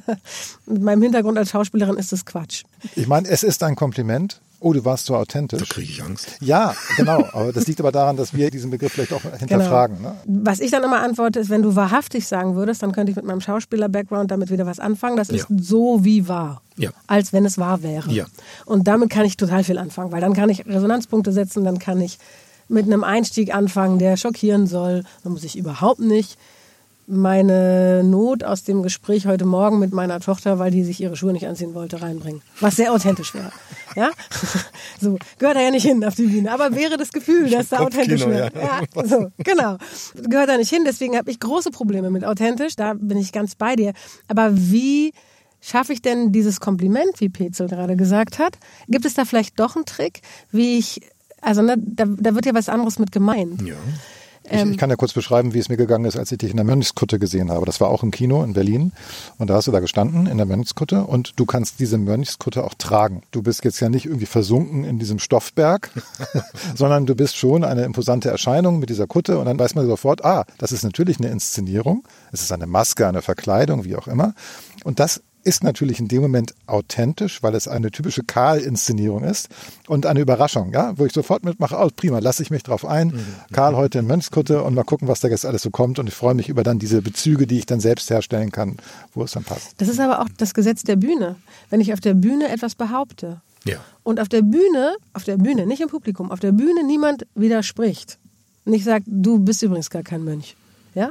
mit 0.66 0.82
meinem 0.82 1.02
Hintergrund 1.02 1.38
als 1.38 1.50
Schauspielerin 1.50 1.96
ist 1.96 2.12
es 2.12 2.24
Quatsch. 2.24 2.64
Ich 2.96 3.06
meine, 3.06 3.28
es 3.28 3.42
ist 3.42 3.62
ein 3.62 3.76
Kompliment, 3.76 4.40
oh, 4.60 4.72
du 4.72 4.84
warst 4.84 5.06
so 5.06 5.16
authentisch. 5.16 5.58
Da 5.58 5.64
kriege 5.64 5.90
ich 5.90 6.02
Angst. 6.02 6.36
Ja, 6.40 6.74
genau. 6.96 7.26
Aber 7.32 7.52
das 7.52 7.66
liegt 7.66 7.80
aber 7.80 7.90
daran, 7.90 8.16
dass 8.16 8.34
wir 8.34 8.50
diesen 8.50 8.70
Begriff 8.70 8.92
vielleicht 8.92 9.12
auch 9.12 9.22
hinterfragen. 9.22 9.96
Genau. 9.96 10.10
Ne? 10.10 10.42
Was 10.44 10.60
ich 10.60 10.70
dann 10.70 10.84
immer 10.84 11.02
antworte, 11.02 11.40
ist, 11.40 11.50
wenn 11.50 11.62
du 11.62 11.74
wahrhaftig 11.74 12.26
sagen 12.26 12.54
würdest, 12.54 12.82
dann 12.82 12.92
könnte 12.92 13.10
ich 13.10 13.16
mit 13.16 13.24
meinem 13.24 13.40
Schauspieler-Background 13.40 14.30
damit 14.30 14.50
wieder 14.50 14.66
was 14.66 14.78
anfangen. 14.78 15.16
Das 15.16 15.30
ist 15.30 15.48
ja. 15.48 15.56
so 15.58 16.04
wie 16.04 16.28
wahr. 16.28 16.62
Ja. 16.76 16.90
Als 17.06 17.32
wenn 17.32 17.44
es 17.44 17.58
wahr 17.58 17.82
wäre. 17.82 18.10
Ja. 18.10 18.26
Und 18.66 18.86
damit 18.86 19.10
kann 19.10 19.24
ich 19.24 19.36
total 19.36 19.64
viel 19.64 19.78
anfangen, 19.78 20.12
weil 20.12 20.20
dann 20.20 20.34
kann 20.34 20.48
ich 20.48 20.66
Resonanzpunkte 20.66 21.32
setzen, 21.32 21.64
dann 21.64 21.78
kann 21.78 22.00
ich 22.00 22.18
mit 22.68 22.86
einem 22.86 23.02
Einstieg 23.02 23.54
anfangen, 23.54 23.98
der 23.98 24.16
schockieren 24.16 24.66
soll. 24.66 25.04
Dann 25.24 25.32
muss 25.32 25.44
ich 25.44 25.56
überhaupt 25.56 26.00
nicht 26.00 26.38
meine 27.10 28.02
Not 28.04 28.44
aus 28.44 28.62
dem 28.62 28.82
Gespräch 28.82 29.26
heute 29.26 29.44
Morgen 29.44 29.78
mit 29.78 29.92
meiner 29.92 30.20
Tochter, 30.20 30.58
weil 30.58 30.70
die 30.70 30.84
sich 30.84 31.00
ihre 31.00 31.16
Schuhe 31.16 31.32
nicht 31.32 31.46
anziehen 31.46 31.74
wollte, 31.74 32.00
reinbringen. 32.00 32.42
Was 32.60 32.76
sehr 32.76 32.92
authentisch 32.92 33.34
wäre. 33.34 33.52
Ja? 33.96 34.10
So, 35.00 35.16
gehört 35.38 35.56
da 35.56 35.62
ja 35.62 35.70
nicht 35.70 35.86
hin 35.86 36.04
auf 36.04 36.14
die 36.14 36.26
Bühne. 36.26 36.52
Aber 36.52 36.74
wäre 36.74 36.98
das 36.98 37.10
Gefühl, 37.10 37.48
dass 37.48 37.70
da 37.70 37.78
authentisch 37.78 38.26
wäre. 38.26 38.50
Ja. 38.54 38.82
ja, 38.94 39.06
so, 39.06 39.28
genau. 39.38 39.78
Gehört 40.14 40.50
da 40.50 40.58
nicht 40.58 40.68
hin. 40.68 40.82
Deswegen 40.84 41.16
habe 41.16 41.30
ich 41.30 41.40
große 41.40 41.70
Probleme 41.70 42.10
mit 42.10 42.22
authentisch. 42.22 42.76
Da 42.76 42.92
bin 42.92 43.16
ich 43.16 43.32
ganz 43.32 43.54
bei 43.54 43.76
dir. 43.76 43.94
Aber 44.28 44.50
wie 44.52 45.14
schaffe 45.60 45.94
ich 45.94 46.02
denn 46.02 46.32
dieses 46.32 46.60
Kompliment, 46.60 47.18
wie 47.20 47.30
Petzel 47.30 47.68
gerade 47.68 47.96
gesagt 47.96 48.38
hat? 48.38 48.58
Gibt 48.88 49.06
es 49.06 49.14
da 49.14 49.24
vielleicht 49.24 49.58
doch 49.58 49.74
einen 49.74 49.86
Trick, 49.86 50.20
wie 50.50 50.76
ich, 50.76 51.00
also 51.40 51.62
ne, 51.62 51.76
da, 51.78 52.04
da 52.06 52.34
wird 52.34 52.44
ja 52.44 52.52
was 52.52 52.68
anderes 52.68 52.98
mit 52.98 53.10
gemeint. 53.10 53.62
Ja. 53.62 53.76
Ich, 54.50 54.56
ich, 54.56 54.62
ähm, 54.62 54.76
kann 54.76 54.90
ja 54.90 54.96
kurz 54.96 55.12
beschreiben, 55.12 55.54
wie 55.54 55.58
es 55.58 55.68
mir 55.68 55.76
gegangen 55.76 56.04
ist, 56.04 56.16
als 56.16 56.32
ich 56.32 56.38
dich 56.38 56.50
in 56.50 56.56
der 56.56 56.64
Mönchskutte 56.64 57.18
gesehen 57.18 57.50
habe. 57.50 57.66
Das 57.66 57.80
war 57.80 57.88
auch 57.88 58.02
im 58.02 58.10
Kino 58.10 58.42
in 58.42 58.52
Berlin. 58.52 58.92
Und 59.38 59.48
da 59.48 59.54
hast 59.54 59.68
du 59.68 59.72
da 59.72 59.80
gestanden 59.80 60.26
in 60.26 60.36
der 60.36 60.46
Mönchskutte 60.46 61.04
und 61.04 61.38
du 61.38 61.46
kannst 61.46 61.80
diese 61.80 61.98
Mönchskutte 61.98 62.64
auch 62.64 62.74
tragen. 62.74 63.22
Du 63.30 63.42
bist 63.42 63.64
jetzt 63.64 63.80
ja 63.80 63.88
nicht 63.88 64.06
irgendwie 64.06 64.26
versunken 64.26 64.84
in 64.84 64.98
diesem 64.98 65.18
Stoffberg, 65.18 65.90
sondern 66.74 67.06
du 67.06 67.14
bist 67.14 67.36
schon 67.36 67.64
eine 67.64 67.84
imposante 67.84 68.30
Erscheinung 68.30 68.78
mit 68.78 68.90
dieser 68.90 69.06
Kutte 69.06 69.38
und 69.38 69.46
dann 69.46 69.58
weiß 69.58 69.74
man 69.74 69.86
sofort, 69.86 70.24
ah, 70.24 70.44
das 70.58 70.72
ist 70.72 70.82
natürlich 70.82 71.18
eine 71.18 71.28
Inszenierung. 71.28 72.04
Es 72.32 72.42
ist 72.42 72.52
eine 72.52 72.66
Maske, 72.66 73.06
eine 73.06 73.22
Verkleidung, 73.22 73.84
wie 73.84 73.96
auch 73.96 74.08
immer. 74.08 74.34
Und 74.84 74.98
das 74.98 75.22
ist 75.44 75.64
natürlich 75.64 76.00
in 76.00 76.08
dem 76.08 76.22
Moment 76.22 76.54
authentisch, 76.66 77.42
weil 77.42 77.54
es 77.54 77.68
eine 77.68 77.90
typische 77.90 78.22
Karl-Inszenierung 78.22 79.24
ist 79.24 79.48
und 79.88 80.06
eine 80.06 80.20
Überraschung, 80.20 80.72
ja, 80.72 80.92
wo 80.96 81.06
ich 81.06 81.12
sofort 81.12 81.44
mitmache, 81.44 81.76
oh, 81.78 81.88
prima, 81.94 82.18
lasse 82.18 82.42
ich 82.42 82.50
mich 82.50 82.62
drauf 82.62 82.84
ein. 82.84 83.08
Mhm. 83.08 83.24
Karl 83.52 83.76
heute 83.76 84.00
in 84.00 84.06
Mönchskutte 84.06 84.62
und 84.62 84.74
mal 84.74 84.84
gucken, 84.84 85.08
was 85.08 85.20
da 85.20 85.28
jetzt 85.28 85.46
alles 85.46 85.62
so 85.62 85.70
kommt 85.70 85.98
und 85.98 86.08
ich 86.08 86.14
freue 86.14 86.34
mich 86.34 86.48
über 86.48 86.62
dann 86.62 86.78
diese 86.78 87.02
Bezüge, 87.02 87.46
die 87.46 87.58
ich 87.58 87.66
dann 87.66 87.80
selbst 87.80 88.10
herstellen 88.10 88.52
kann, 88.52 88.76
wo 89.14 89.22
es 89.22 89.32
dann 89.32 89.44
passt. 89.44 89.74
Das 89.78 89.88
ist 89.88 90.00
aber 90.00 90.20
auch 90.20 90.28
das 90.36 90.54
Gesetz 90.54 90.82
der 90.82 90.96
Bühne. 90.96 91.36
Wenn 91.70 91.80
ich 91.80 91.92
auf 91.92 92.00
der 92.00 92.14
Bühne 92.14 92.48
etwas 92.48 92.74
behaupte 92.74 93.40
ja. 93.64 93.78
und 94.02 94.20
auf 94.20 94.28
der 94.28 94.42
Bühne, 94.42 94.96
auf 95.12 95.24
der 95.24 95.36
Bühne, 95.36 95.66
nicht 95.66 95.80
im 95.80 95.88
Publikum, 95.88 96.30
auf 96.30 96.40
der 96.40 96.52
Bühne 96.52 96.84
niemand 96.84 97.26
widerspricht, 97.34 98.18
nicht 98.64 98.84
sagt, 98.84 99.06
du 99.06 99.38
bist 99.38 99.62
übrigens 99.62 99.90
gar 99.90 100.02
kein 100.02 100.22
Mönch, 100.22 100.56
ja, 100.94 101.10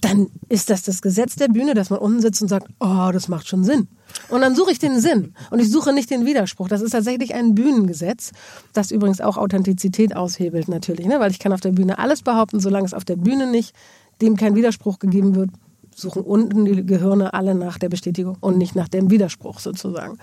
dann 0.00 0.28
ist 0.48 0.70
das 0.70 0.82
das 0.82 1.02
Gesetz 1.02 1.36
der 1.36 1.48
Bühne, 1.48 1.74
dass 1.74 1.90
man 1.90 1.98
unten 1.98 2.20
sitzt 2.20 2.42
und 2.42 2.48
sagt, 2.48 2.68
oh, 2.80 3.10
das 3.12 3.28
macht 3.28 3.48
schon 3.48 3.64
Sinn. 3.64 3.88
Und 4.28 4.42
dann 4.42 4.54
suche 4.54 4.72
ich 4.72 4.78
den 4.78 5.00
Sinn 5.00 5.34
und 5.50 5.60
ich 5.60 5.70
suche 5.70 5.92
nicht 5.92 6.10
den 6.10 6.26
Widerspruch. 6.26 6.68
Das 6.68 6.82
ist 6.82 6.90
tatsächlich 6.90 7.34
ein 7.34 7.54
Bühnengesetz, 7.54 8.32
das 8.72 8.90
übrigens 8.90 9.20
auch 9.20 9.36
Authentizität 9.36 10.14
aushebelt 10.16 10.68
natürlich, 10.68 11.06
ne? 11.06 11.20
weil 11.20 11.30
ich 11.30 11.38
kann 11.38 11.52
auf 11.52 11.60
der 11.60 11.72
Bühne 11.72 11.98
alles 11.98 12.22
behaupten, 12.22 12.60
solange 12.60 12.86
es 12.86 12.94
auf 12.94 13.04
der 13.04 13.16
Bühne 13.16 13.50
nicht 13.50 13.74
dem 14.20 14.36
kein 14.36 14.54
Widerspruch 14.54 14.98
gegeben 14.98 15.34
wird, 15.34 15.50
suchen 15.94 16.22
unten 16.22 16.64
die 16.64 16.86
Gehirne 16.86 17.34
alle 17.34 17.54
nach 17.54 17.78
der 17.78 17.88
Bestätigung 17.88 18.36
und 18.40 18.58
nicht 18.58 18.74
nach 18.74 18.88
dem 18.88 19.10
Widerspruch 19.10 19.60
sozusagen. 19.60 20.12
Mhm. 20.12 20.18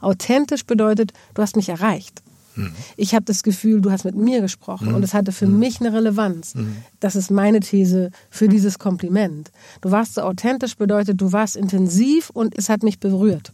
Authentisch 0.00 0.64
bedeutet, 0.64 1.12
du 1.34 1.42
hast 1.42 1.56
mich 1.56 1.68
erreicht. 1.68 2.22
Mhm. 2.58 2.72
Ich 2.96 3.14
habe 3.14 3.24
das 3.24 3.42
Gefühl, 3.42 3.80
du 3.80 3.90
hast 3.90 4.04
mit 4.04 4.16
mir 4.16 4.40
gesprochen 4.40 4.88
mhm. 4.88 4.94
und 4.96 5.02
es 5.02 5.14
hatte 5.14 5.32
für 5.32 5.46
mhm. 5.46 5.58
mich 5.58 5.80
eine 5.80 5.92
Relevanz. 5.92 6.54
Mhm. 6.54 6.76
Das 7.00 7.16
ist 7.16 7.30
meine 7.30 7.60
These 7.60 8.10
für 8.30 8.48
dieses 8.48 8.78
Kompliment. 8.78 9.50
Du 9.80 9.90
warst 9.90 10.14
so 10.14 10.22
authentisch 10.22 10.76
bedeutet, 10.76 11.20
du 11.20 11.32
warst 11.32 11.56
intensiv 11.56 12.30
und 12.30 12.56
es 12.56 12.68
hat 12.68 12.82
mich 12.82 12.98
berührt 12.98 13.52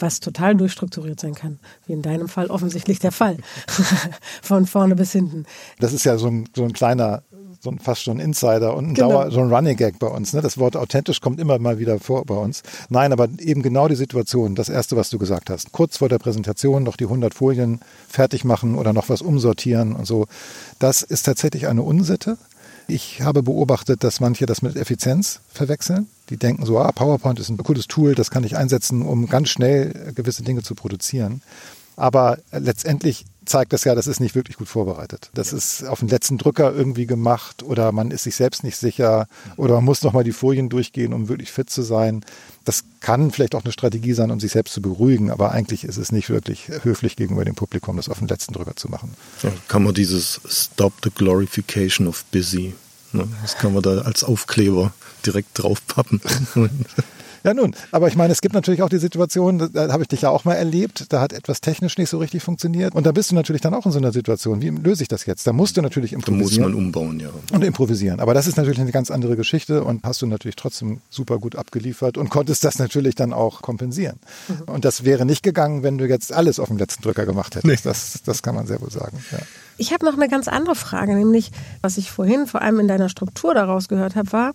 was 0.00 0.20
total 0.20 0.54
durchstrukturiert 0.54 1.20
sein 1.20 1.34
kann, 1.34 1.58
wie 1.86 1.92
in 1.92 2.02
deinem 2.02 2.28
Fall 2.28 2.46
offensichtlich 2.46 2.98
der 2.98 3.12
Fall, 3.12 3.36
von 4.42 4.66
vorne 4.66 4.94
bis 4.94 5.12
hinten. 5.12 5.44
Das 5.78 5.92
ist 5.92 6.04
ja 6.04 6.18
so 6.18 6.28
ein, 6.28 6.48
so 6.54 6.64
ein 6.64 6.72
kleiner 6.72 7.22
so 7.60 7.70
ein, 7.70 7.78
fast 7.78 8.02
schon 8.02 8.20
Insider 8.20 8.74
und 8.74 8.88
ein 8.88 8.94
genau. 8.94 9.10
Dauer, 9.10 9.30
so 9.30 9.40
ein 9.40 9.52
Running 9.52 9.76
Gag 9.76 9.98
bei 9.98 10.06
uns. 10.06 10.32
Ne? 10.32 10.40
Das 10.40 10.58
Wort 10.58 10.76
authentisch 10.76 11.20
kommt 11.20 11.40
immer 11.40 11.58
mal 11.58 11.78
wieder 11.78 11.98
vor 11.98 12.24
bei 12.24 12.36
uns. 12.36 12.62
Nein, 12.88 13.12
aber 13.12 13.28
eben 13.38 13.62
genau 13.62 13.88
die 13.88 13.96
Situation, 13.96 14.54
das 14.54 14.68
erste, 14.68 14.96
was 14.96 15.10
du 15.10 15.18
gesagt 15.18 15.50
hast. 15.50 15.72
Kurz 15.72 15.98
vor 15.98 16.08
der 16.08 16.18
Präsentation 16.18 16.82
noch 16.82 16.96
die 16.96 17.04
100 17.04 17.34
Folien 17.34 17.80
fertig 18.08 18.44
machen 18.44 18.74
oder 18.74 18.92
noch 18.92 19.08
was 19.08 19.22
umsortieren 19.22 19.94
und 19.94 20.06
so. 20.06 20.26
Das 20.78 21.02
ist 21.02 21.24
tatsächlich 21.24 21.66
eine 21.66 21.82
Unsitte. 21.82 22.38
Ich 22.90 23.20
habe 23.20 23.42
beobachtet, 23.42 24.02
dass 24.02 24.18
manche 24.20 24.46
das 24.46 24.62
mit 24.62 24.74
Effizienz 24.74 25.40
verwechseln. 25.52 26.08
Die 26.30 26.38
denken 26.38 26.64
so, 26.64 26.78
ah, 26.78 26.90
PowerPoint 26.90 27.38
ist 27.38 27.50
ein 27.50 27.58
cooles 27.58 27.86
Tool, 27.86 28.14
das 28.14 28.30
kann 28.30 28.44
ich 28.44 28.56
einsetzen, 28.56 29.02
um 29.02 29.26
ganz 29.26 29.50
schnell 29.50 30.12
gewisse 30.14 30.42
Dinge 30.42 30.62
zu 30.62 30.74
produzieren. 30.74 31.42
Aber 31.98 32.38
letztendlich 32.52 33.24
zeigt 33.44 33.72
das 33.72 33.82
ja, 33.82 33.94
das 33.96 34.06
ist 34.06 34.20
nicht 34.20 34.36
wirklich 34.36 34.56
gut 34.56 34.68
vorbereitet. 34.68 35.30
Das 35.34 35.50
ja. 35.50 35.58
ist 35.58 35.84
auf 35.84 35.98
den 35.98 36.08
letzten 36.08 36.38
Drücker 36.38 36.72
irgendwie 36.72 37.06
gemacht 37.06 37.62
oder 37.64 37.90
man 37.90 38.12
ist 38.12 38.22
sich 38.22 38.36
selbst 38.36 38.62
nicht 38.62 38.76
sicher 38.76 39.26
oder 39.56 39.74
man 39.76 39.84
muss 39.84 40.02
nochmal 40.02 40.22
die 40.22 40.32
Folien 40.32 40.68
durchgehen, 40.68 41.12
um 41.12 41.28
wirklich 41.28 41.50
fit 41.50 41.70
zu 41.70 41.82
sein. 41.82 42.24
Das 42.64 42.84
kann 43.00 43.32
vielleicht 43.32 43.56
auch 43.56 43.64
eine 43.64 43.72
Strategie 43.72 44.12
sein, 44.12 44.30
um 44.30 44.38
sich 44.38 44.52
selbst 44.52 44.74
zu 44.74 44.82
beruhigen, 44.82 45.30
aber 45.30 45.50
eigentlich 45.50 45.82
ist 45.82 45.96
es 45.96 46.12
nicht 46.12 46.30
wirklich 46.30 46.68
höflich 46.82 47.16
gegenüber 47.16 47.44
dem 47.44 47.56
Publikum, 47.56 47.96
das 47.96 48.08
auf 48.08 48.18
den 48.18 48.28
letzten 48.28 48.52
Drücker 48.52 48.76
zu 48.76 48.88
machen. 48.88 49.14
Ja, 49.42 49.50
kann 49.66 49.82
man 49.82 49.94
dieses 49.94 50.40
Stop 50.46 50.92
the 51.02 51.10
Glorification 51.10 52.06
of 52.06 52.24
Busy, 52.26 52.74
ne, 53.12 53.26
das 53.42 53.56
kann 53.56 53.72
man 53.72 53.82
da 53.82 54.02
als 54.02 54.22
Aufkleber 54.22 54.92
direkt 55.24 55.48
draufpappen. 55.54 56.20
Ja, 57.44 57.54
nun, 57.54 57.74
aber 57.92 58.08
ich 58.08 58.16
meine, 58.16 58.32
es 58.32 58.40
gibt 58.40 58.54
natürlich 58.54 58.82
auch 58.82 58.88
die 58.88 58.98
Situation, 58.98 59.58
da, 59.58 59.68
da 59.68 59.92
habe 59.92 60.02
ich 60.02 60.08
dich 60.08 60.22
ja 60.22 60.30
auch 60.30 60.44
mal 60.44 60.54
erlebt, 60.54 61.12
da 61.12 61.20
hat 61.20 61.32
etwas 61.32 61.60
technisch 61.60 61.98
nicht 61.98 62.10
so 62.10 62.18
richtig 62.18 62.42
funktioniert 62.42 62.94
und 62.94 63.06
da 63.06 63.12
bist 63.12 63.30
du 63.30 63.34
natürlich 63.34 63.62
dann 63.62 63.74
auch 63.74 63.86
in 63.86 63.92
so 63.92 63.98
einer 63.98 64.12
Situation. 64.12 64.60
Wie 64.60 64.70
löse 64.70 65.02
ich 65.02 65.08
das 65.08 65.26
jetzt? 65.26 65.46
Da 65.46 65.52
musst 65.52 65.76
du 65.76 65.82
natürlich 65.82 66.12
improvisieren. 66.12 66.62
Da 66.62 66.68
muss 66.68 66.74
man 66.74 66.84
umbauen, 66.84 67.20
ja. 67.20 67.30
Und 67.52 67.64
improvisieren. 67.64 68.20
Aber 68.20 68.34
das 68.34 68.46
ist 68.46 68.56
natürlich 68.56 68.80
eine 68.80 68.92
ganz 68.92 69.10
andere 69.10 69.36
Geschichte 69.36 69.84
und 69.84 70.04
hast 70.04 70.22
du 70.22 70.26
natürlich 70.26 70.56
trotzdem 70.56 71.00
super 71.10 71.38
gut 71.38 71.56
abgeliefert 71.56 72.18
und 72.18 72.28
konntest 72.28 72.64
das 72.64 72.78
natürlich 72.78 73.14
dann 73.14 73.32
auch 73.32 73.62
kompensieren. 73.62 74.18
Mhm. 74.48 74.74
Und 74.74 74.84
das 74.84 75.04
wäre 75.04 75.24
nicht 75.24 75.42
gegangen, 75.42 75.82
wenn 75.82 75.98
du 75.98 76.06
jetzt 76.06 76.32
alles 76.32 76.58
auf 76.58 76.68
dem 76.68 76.78
letzten 76.78 77.02
Drücker 77.02 77.26
gemacht 77.26 77.54
hättest. 77.54 77.66
Nee. 77.66 77.78
Das, 77.82 78.20
das 78.24 78.42
kann 78.42 78.54
man 78.54 78.66
sehr 78.66 78.80
wohl 78.80 78.90
sagen. 78.90 79.18
Ja. 79.32 79.38
Ich 79.80 79.92
habe 79.92 80.04
noch 80.04 80.14
eine 80.14 80.28
ganz 80.28 80.48
andere 80.48 80.74
Frage, 80.74 81.14
nämlich, 81.14 81.52
was 81.82 81.98
ich 81.98 82.10
vorhin 82.10 82.48
vor 82.48 82.62
allem 82.62 82.80
in 82.80 82.88
deiner 82.88 83.08
Struktur 83.08 83.54
daraus 83.54 83.88
gehört 83.88 84.16
habe, 84.16 84.32
war, 84.32 84.52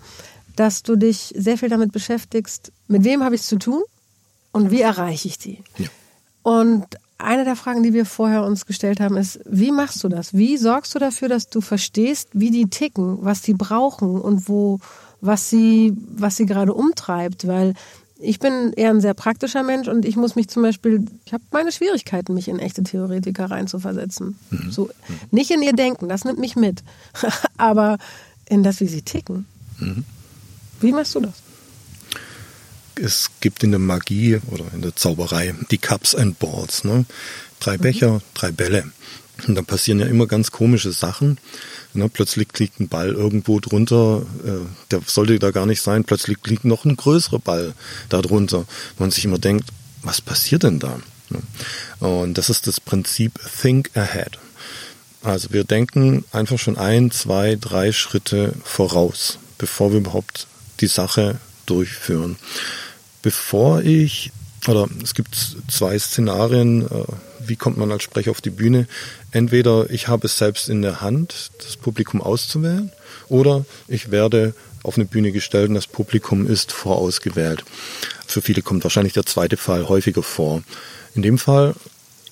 dass 0.55 0.83
du 0.83 0.95
dich 0.95 1.33
sehr 1.36 1.57
viel 1.57 1.69
damit 1.69 1.91
beschäftigst, 1.91 2.72
mit 2.88 3.03
wem 3.03 3.24
habe 3.24 3.36
ich 3.36 3.41
es 3.41 3.48
zu 3.48 3.57
tun 3.57 3.83
und 4.51 4.72
wie 4.72 4.81
erreiche 4.81 5.27
ich 5.27 5.38
die? 5.38 5.63
Ja. 5.77 5.88
Und 6.43 6.86
eine 7.17 7.45
der 7.45 7.55
Fragen, 7.55 7.83
die 7.83 7.93
wir 7.93 8.05
vorher 8.05 8.43
uns 8.43 8.65
gestellt 8.65 9.00
haben, 9.00 9.17
ist, 9.17 9.39
wie 9.45 9.72
machst 9.72 10.03
du 10.03 10.10
das? 10.10 10.33
Wie 10.33 10.57
sorgst 10.57 10.93
du 10.93 11.00
dafür, 11.00 11.29
dass 11.29 11.50
du 11.50 11.62
verstehst, 11.62 12.29
wie 12.33 12.51
die 12.51 12.69
ticken, 12.69 13.19
was 13.22 13.41
die 13.41 13.53
brauchen 13.53 14.19
und 14.19 14.50
wo, 14.50 14.79
was 15.22 15.50
sie, 15.50 15.95
was 16.15 16.36
sie 16.36 16.45
gerade 16.45 16.74
umtreibt? 16.74 17.48
Weil 17.48 17.74
ich 18.19 18.39
bin 18.39 18.74
eher 18.74 18.89
ein 18.89 19.01
sehr 19.01 19.13
praktischer 19.13 19.63
Mensch 19.63 19.88
und 19.88 20.05
ich 20.05 20.15
muss 20.15 20.36
mich 20.36 20.48
zum 20.50 20.63
Beispiel, 20.63 21.05
ich 21.25 21.33
habe 21.33 21.43
meine 21.51 21.72
Schwierigkeiten, 21.72 22.33
mich 22.33 22.48
in 22.48 22.60
echte 22.60 22.83
Theoretiker 22.83 23.50
reinzuversetzen. 23.51 24.38
Mhm. 24.50 24.72
So, 24.72 24.89
nicht 25.31 25.51
in 25.51 25.62
ihr 25.62 25.74
Denken, 25.74 26.10
das 26.10 26.25
nimmt 26.25 26.39
mich 26.39 26.55
mit, 26.55 26.83
aber 27.57 27.98
in 28.48 28.63
das, 28.63 28.79
wie 28.81 28.88
sie 28.88 29.01
ticken. 29.01 29.45
Mhm. 29.79 30.05
Wie 30.83 30.91
machst 30.91 31.15
du 31.15 31.21
das? 31.21 31.33
Es 32.95 33.31
gibt 33.39 33.63
in 33.63 33.71
der 33.71 33.79
Magie 33.79 34.39
oder 34.51 34.65
in 34.73 34.81
der 34.81 34.95
Zauberei 34.95 35.55
die 35.71 35.77
Cups 35.77 36.13
and 36.13 36.37
Balls. 36.39 36.83
Ne? 36.83 37.05
Drei 37.59 37.77
Becher, 37.77 38.15
mhm. 38.15 38.21
drei 38.33 38.51
Bälle. 38.51 38.91
Und 39.47 39.55
da 39.55 39.61
passieren 39.61 39.99
ja 39.99 40.05
immer 40.05 40.27
ganz 40.27 40.51
komische 40.51 40.91
Sachen. 40.91 41.39
Ne, 41.93 42.09
plötzlich 42.09 42.47
liegt 42.59 42.79
ein 42.79 42.87
Ball 42.87 43.09
irgendwo 43.09 43.59
drunter, 43.59 44.23
äh, 44.43 44.65
der 44.91 45.01
sollte 45.05 45.37
da 45.39 45.51
gar 45.51 45.65
nicht 45.65 45.81
sein. 45.81 46.03
Plötzlich 46.03 46.37
liegt 46.45 46.65
noch 46.65 46.85
ein 46.85 46.95
größerer 46.95 47.39
Ball 47.39 47.73
da 48.09 48.21
drunter. 48.21 48.65
Man 48.97 49.11
sich 49.11 49.25
immer 49.25 49.37
denkt, 49.37 49.69
was 50.01 50.21
passiert 50.21 50.63
denn 50.63 50.79
da? 50.79 50.99
Ne? 51.29 51.41
Und 51.99 52.37
das 52.37 52.49
ist 52.49 52.67
das 52.67 52.79
Prinzip 52.79 53.39
Think 53.61 53.91
Ahead. 53.95 54.39
Also 55.21 55.51
wir 55.51 55.63
denken 55.63 56.25
einfach 56.31 56.59
schon 56.59 56.77
ein, 56.77 57.11
zwei, 57.11 57.55
drei 57.55 57.91
Schritte 57.91 58.53
voraus, 58.63 59.39
bevor 59.57 59.91
wir 59.91 59.99
überhaupt 59.99 60.47
die 60.83 60.87
Sache 60.87 61.39
durchführen. 61.65 62.35
Bevor 63.21 63.81
ich, 63.81 64.31
oder 64.67 64.89
es 65.01 65.13
gibt 65.13 65.35
zwei 65.69 65.97
Szenarien, 65.97 66.85
äh, 66.85 67.05
wie 67.39 67.55
kommt 67.55 67.77
man 67.77 67.91
als 67.91 68.03
Sprecher 68.03 68.31
auf 68.31 68.41
die 68.41 68.49
Bühne? 68.49 68.87
Entweder 69.31 69.89
ich 69.89 70.09
habe 70.09 70.27
es 70.27 70.37
selbst 70.37 70.67
in 70.67 70.81
der 70.81 70.99
Hand, 70.99 71.51
das 71.59 71.77
Publikum 71.77 72.21
auszuwählen, 72.21 72.91
oder 73.29 73.65
ich 73.87 74.11
werde 74.11 74.53
auf 74.83 74.97
eine 74.97 75.05
Bühne 75.05 75.31
gestellt 75.31 75.69
und 75.69 75.75
das 75.75 75.87
Publikum 75.87 76.45
ist 76.45 76.73
vorausgewählt. 76.73 77.63
Für 78.27 78.41
viele 78.41 78.61
kommt 78.61 78.83
wahrscheinlich 78.83 79.13
der 79.13 79.25
zweite 79.25 79.55
Fall 79.55 79.87
häufiger 79.87 80.23
vor. 80.23 80.63
In 81.15 81.21
dem 81.21 81.37
Fall 81.37 81.75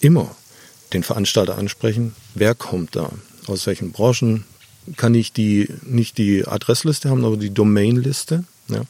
immer 0.02 0.36
den 0.92 1.04
Veranstalter 1.04 1.58
ansprechen, 1.58 2.16
wer 2.36 2.54
kommt 2.54 2.98
da, 2.98 3.12
aus 3.48 3.66
welchen 3.66 3.94
Branchen, 3.94 4.44
kann 4.98 5.16
ich 5.16 5.34
die, 5.34 5.70
nicht 5.84 6.18
die 6.18 6.46
Adressliste 6.46 7.10
haben, 7.10 7.26
aber 7.26 7.38
die 7.38 7.54
Domainliste. 7.54 8.44
Ja. 8.70 8.84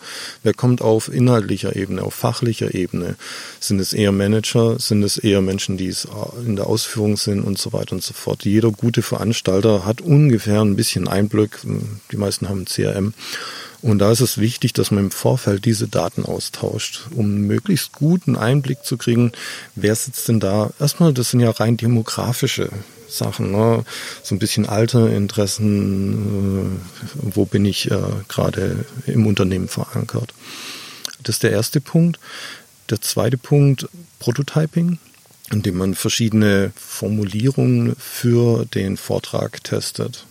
Wer 0.43 0.53
kommt 0.53 0.81
auf 0.81 1.11
inhaltlicher 1.11 1.75
Ebene, 1.75 2.03
auf 2.03 2.13
fachlicher 2.13 2.73
Ebene? 2.75 3.15
Sind 3.59 3.79
es 3.79 3.93
eher 3.93 4.11
Manager? 4.11 4.79
Sind 4.79 5.03
es 5.03 5.17
eher 5.17 5.41
Menschen, 5.41 5.77
die 5.77 5.87
es 5.87 6.07
in 6.45 6.55
der 6.55 6.67
Ausführung 6.67 7.17
sind 7.17 7.41
und 7.41 7.57
so 7.57 7.73
weiter 7.73 7.93
und 7.93 8.03
so 8.03 8.13
fort? 8.13 8.45
Jeder 8.45 8.71
gute 8.71 9.01
Veranstalter 9.01 9.85
hat 9.85 10.01
ungefähr 10.01 10.61
ein 10.61 10.75
bisschen 10.75 11.07
Einblick. 11.07 11.59
Die 12.11 12.17
meisten 12.17 12.47
haben 12.47 12.65
CRM. 12.65 13.13
Und 13.81 13.97
da 13.97 14.11
ist 14.11 14.21
es 14.21 14.37
wichtig, 14.37 14.73
dass 14.73 14.91
man 14.91 15.05
im 15.05 15.11
Vorfeld 15.11 15.65
diese 15.65 15.87
Daten 15.87 16.23
austauscht, 16.23 17.07
um 17.15 17.47
möglichst 17.47 17.93
guten 17.93 18.35
Einblick 18.35 18.83
zu 18.83 18.95
kriegen, 18.95 19.31
wer 19.73 19.95
sitzt 19.95 20.27
denn 20.27 20.39
da. 20.39 20.71
Erstmal, 20.79 21.13
das 21.13 21.31
sind 21.31 21.39
ja 21.39 21.49
rein 21.49 21.77
demografische 21.77 22.69
Sachen, 23.11 23.51
ne? 23.51 23.83
so 24.23 24.35
ein 24.35 24.39
bisschen 24.39 24.67
Alterinteressen, 24.67 26.65
äh, 26.65 26.69
wo 27.35 27.45
bin 27.45 27.65
ich 27.65 27.91
äh, 27.91 27.99
gerade 28.27 28.85
im 29.05 29.27
Unternehmen 29.27 29.67
verankert. 29.67 30.33
Das 31.23 31.35
ist 31.35 31.43
der 31.43 31.51
erste 31.51 31.81
Punkt. 31.81 32.19
Der 32.89 33.01
zweite 33.01 33.37
Punkt, 33.37 33.87
Prototyping, 34.19 34.97
indem 35.51 35.77
man 35.77 35.95
verschiedene 35.95 36.71
Formulierungen 36.75 37.95
für 37.97 38.65
den 38.65 38.97
Vortrag 38.97 39.63
testet. 39.63 40.25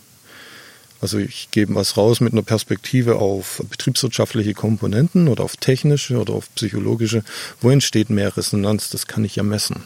Also 1.01 1.17
ich 1.17 1.49
gebe 1.49 1.73
was 1.73 1.97
raus 1.97 2.21
mit 2.21 2.33
einer 2.33 2.43
Perspektive 2.43 3.15
auf 3.15 3.63
betriebswirtschaftliche 3.69 4.53
Komponenten 4.53 5.27
oder 5.27 5.43
auf 5.43 5.57
technische 5.57 6.17
oder 6.17 6.33
auf 6.33 6.53
psychologische. 6.53 7.23
Wo 7.59 7.71
entsteht 7.71 8.11
mehr 8.11 8.37
Resonanz? 8.37 8.91
Das 8.91 9.07
kann 9.07 9.25
ich 9.25 9.35
ja 9.35 9.43
messen. 9.43 9.83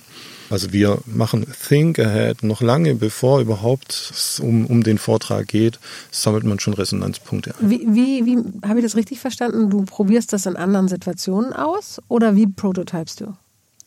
Also 0.50 0.72
wir 0.72 1.00
machen 1.06 1.46
Think 1.68 2.00
Ahead 2.00 2.44
noch 2.44 2.62
lange 2.62 2.96
bevor 2.96 3.40
überhaupt 3.40 3.92
es 3.92 4.40
um, 4.40 4.66
um 4.66 4.84
den 4.84 4.98
Vortrag 4.98 5.48
geht, 5.48 5.80
sammelt 6.12 6.44
man 6.44 6.60
schon 6.60 6.74
Resonanzpunkte 6.74 7.56
ein. 7.60 7.70
Wie, 7.70 7.86
wie, 7.88 8.26
wie 8.26 8.68
habe 8.68 8.80
ich 8.80 8.86
das 8.86 8.96
richtig 8.96 9.20
verstanden? 9.20 9.70
Du 9.70 9.84
probierst 9.84 10.34
das 10.34 10.46
in 10.46 10.56
anderen 10.56 10.88
Situationen 10.88 11.54
aus 11.54 12.02
oder 12.08 12.36
wie 12.36 12.48
prototypest 12.48 13.22
du? 13.22 13.34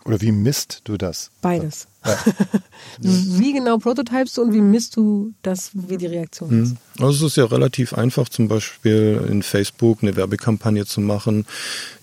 Oder 0.05 0.21
wie 0.23 0.33
misst 0.33 0.83
du 0.85 0.97
das? 0.97 1.31
Beides. 1.43 1.87
Ja. 2.07 2.17
wie 3.01 3.53
genau 3.53 3.77
prototypest 3.77 4.39
du 4.39 4.43
und 4.43 4.55
wie 4.55 4.61
misst 4.61 4.97
du 4.97 5.35
das, 5.43 5.71
wie 5.75 5.99
die 5.99 6.07
Reaktion 6.07 6.51
hm. 6.51 6.63
ist? 6.63 6.77
Also 6.99 7.27
es 7.27 7.33
ist 7.33 7.37
ja 7.37 7.45
relativ 7.45 7.93
einfach, 7.93 8.29
zum 8.29 8.49
Beispiel 8.49 9.23
in 9.29 9.43
Facebook 9.43 9.99
eine 10.03 10.17
Werbekampagne 10.17 10.87
zu 10.87 11.01
machen, 11.03 11.45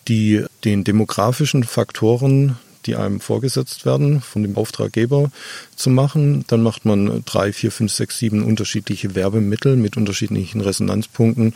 die 0.08 0.46
den 0.64 0.84
demografischen 0.84 1.64
Faktoren 1.64 2.58
die 2.86 2.96
einem 2.96 3.20
vorgesetzt 3.20 3.86
werden, 3.86 4.22
von 4.22 4.44
dem 4.44 4.58
Auftraggeber 4.58 5.32
zu 5.76 5.90
machen. 5.90 6.46
Dann 6.48 6.62
macht 6.62 6.86
man 6.86 7.24
drei, 7.26 7.54
vier, 7.54 7.72
fünf, 7.72 7.92
sechs, 7.92 8.18
sieben 8.18 8.44
unterschiedliche 8.44 9.16
Werbemittel 9.16 9.76
mit 9.76 9.98
unterschiedlichen 9.98 10.62
Resonanzpunkten. 10.62 11.54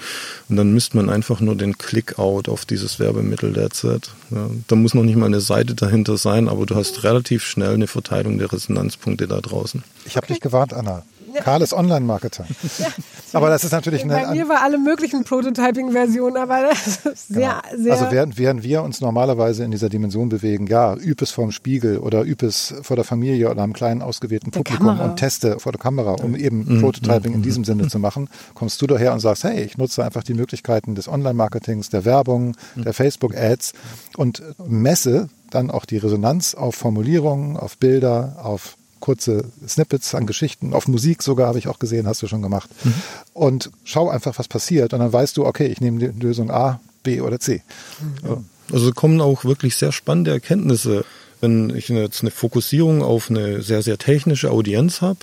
Und 0.50 0.56
dann 0.56 0.74
misst 0.74 0.96
man 0.96 1.10
einfach 1.10 1.40
nur 1.40 1.56
den 1.56 1.78
Click-out 1.78 2.50
auf 2.50 2.66
dieses 2.66 3.00
Werbemittel 3.00 3.54
derzeit. 3.54 4.12
Ja, 4.32 4.50
da 4.68 4.76
muss 4.76 4.94
noch 4.94 5.04
nicht 5.04 5.18
mal 5.18 5.26
eine 5.26 5.42
Seite 5.42 5.76
dahinter 5.76 6.18
sein, 6.18 6.50
aber 6.50 6.66
du 6.66 6.76
hast 6.76 7.04
relativ 7.04 7.46
schnell 7.46 7.74
eine 7.74 7.88
Verteilung 7.88 8.38
der 8.38 8.52
Resonanzpunkte 8.52 9.28
da 9.28 9.42
draußen. 9.42 9.84
Ich 10.06 10.18
habe 10.18 10.28
dich 10.28 10.40
gewarnt, 10.40 10.74
Anna. 10.74 11.04
Karl 11.44 11.62
ist 11.62 11.74
Online-Marketer. 11.74 12.46
Ja. 12.80 12.88
Aber 13.34 13.50
das 13.50 13.64
ist 13.64 13.72
natürlich 13.72 14.04
eine. 14.04 14.14
Bei 14.14 14.32
mir 14.32 14.48
war 14.48 14.62
alle 14.62 14.78
möglichen 14.78 15.24
Prototyping-Versionen, 15.24 16.38
aber 16.38 16.70
das 16.70 16.88
ist 17.06 17.28
sehr, 17.28 17.62
genau. 17.72 17.84
sehr. 17.84 17.94
Also 17.94 18.12
während, 18.12 18.38
während 18.38 18.64
wir 18.64 18.84
uns 18.84 19.02
normalerweise 19.02 19.64
in 19.64 19.72
dieser 19.72 19.90
Dimension 19.90 20.30
bewegen, 20.30 20.68
ja, 20.68 20.96
üb 20.96 21.22
es 21.22 21.32
vorm 21.32 21.52
Spiegel 21.52 22.00
oder 22.00 22.24
üb 22.24 22.42
es 22.42 22.74
vor 22.82 22.96
der 22.96 23.06
Familie 23.06 23.50
oder 23.52 23.62
einem 23.62 23.74
kleinen 23.74 24.02
ausgewählten 24.02 24.52
der 24.52 24.60
Publikum 24.60 24.88
Kamera. 24.88 25.06
und 25.06 25.18
teste 25.18 25.60
vor 25.60 25.72
der 25.72 25.80
Kamera, 25.80 26.14
um 26.14 26.36
eben 26.36 26.66
mhm. 26.66 26.82
Prototyping 26.82 27.34
in 27.34 27.40
mhm. 27.40 27.44
diesem 27.44 27.64
Sinne 27.66 27.88
zu 27.88 28.00
machen, 28.00 28.30
kommst 28.54 28.82
du 28.82 28.88
daher 28.88 29.14
und 29.14 29.20
sagst, 29.20 29.44
hey, 29.44 29.62
ich 29.62 29.78
nutze 29.78 30.04
einfach 30.04 30.24
die 30.24 30.34
Möglichkeiten 30.34 30.96
des 30.96 31.08
Online-Marketings, 31.08 31.90
der 31.90 32.06
Werbung, 32.06 32.56
mhm. 32.76 32.84
der 32.84 32.94
Facebook-Ads 32.94 33.74
und 34.18 34.42
messe 34.66 35.30
dann 35.50 35.72
auch 35.72 35.86
die 35.86 35.98
Resonanz 35.98 36.54
auf 36.54 36.76
Formulierungen, 36.76 37.58
auf 37.58 37.78
Bilder, 37.78 38.38
auf 38.44 38.78
kurze 39.00 39.46
Snippets 39.68 40.16
an 40.16 40.28
Geschichten, 40.28 40.74
auf 40.74 40.88
Musik 40.88 41.24
sogar 41.24 41.48
habe 41.48 41.60
ich 41.60 41.68
auch 41.68 41.80
gesehen, 41.80 42.08
hast 42.08 42.22
du 42.22 42.28
schon 42.28 42.42
gemacht. 42.42 42.70
Mhm. 42.84 42.94
Und 43.34 43.72
schau 43.84 44.10
einfach, 44.10 44.38
was 44.38 44.48
passiert. 44.48 44.94
Und 44.94 45.00
dann 45.00 45.14
weißt 45.14 45.38
du, 45.38 45.46
okay, 45.46 45.68
ich 45.68 45.82
nehme 45.82 46.00
die 46.00 46.20
Lösung 46.20 46.52
A, 46.52 46.80
B 47.04 47.22
oder 47.22 47.40
C. 47.40 47.62
Mhm. 48.02 48.46
Also 48.72 48.92
kommen 48.92 49.22
auch 49.22 49.46
wirklich 49.46 49.76
sehr 49.76 49.92
spannende 49.92 50.32
Erkenntnisse. 50.32 51.06
Wenn 51.42 51.70
ich 51.76 51.88
jetzt 51.90 52.22
eine 52.22 52.32
Fokussierung 52.32 53.02
auf 53.02 53.30
eine 53.30 53.62
sehr, 53.62 53.82
sehr 53.82 53.98
technische 53.98 54.52
Audienz 54.52 55.02
habe, 55.02 55.20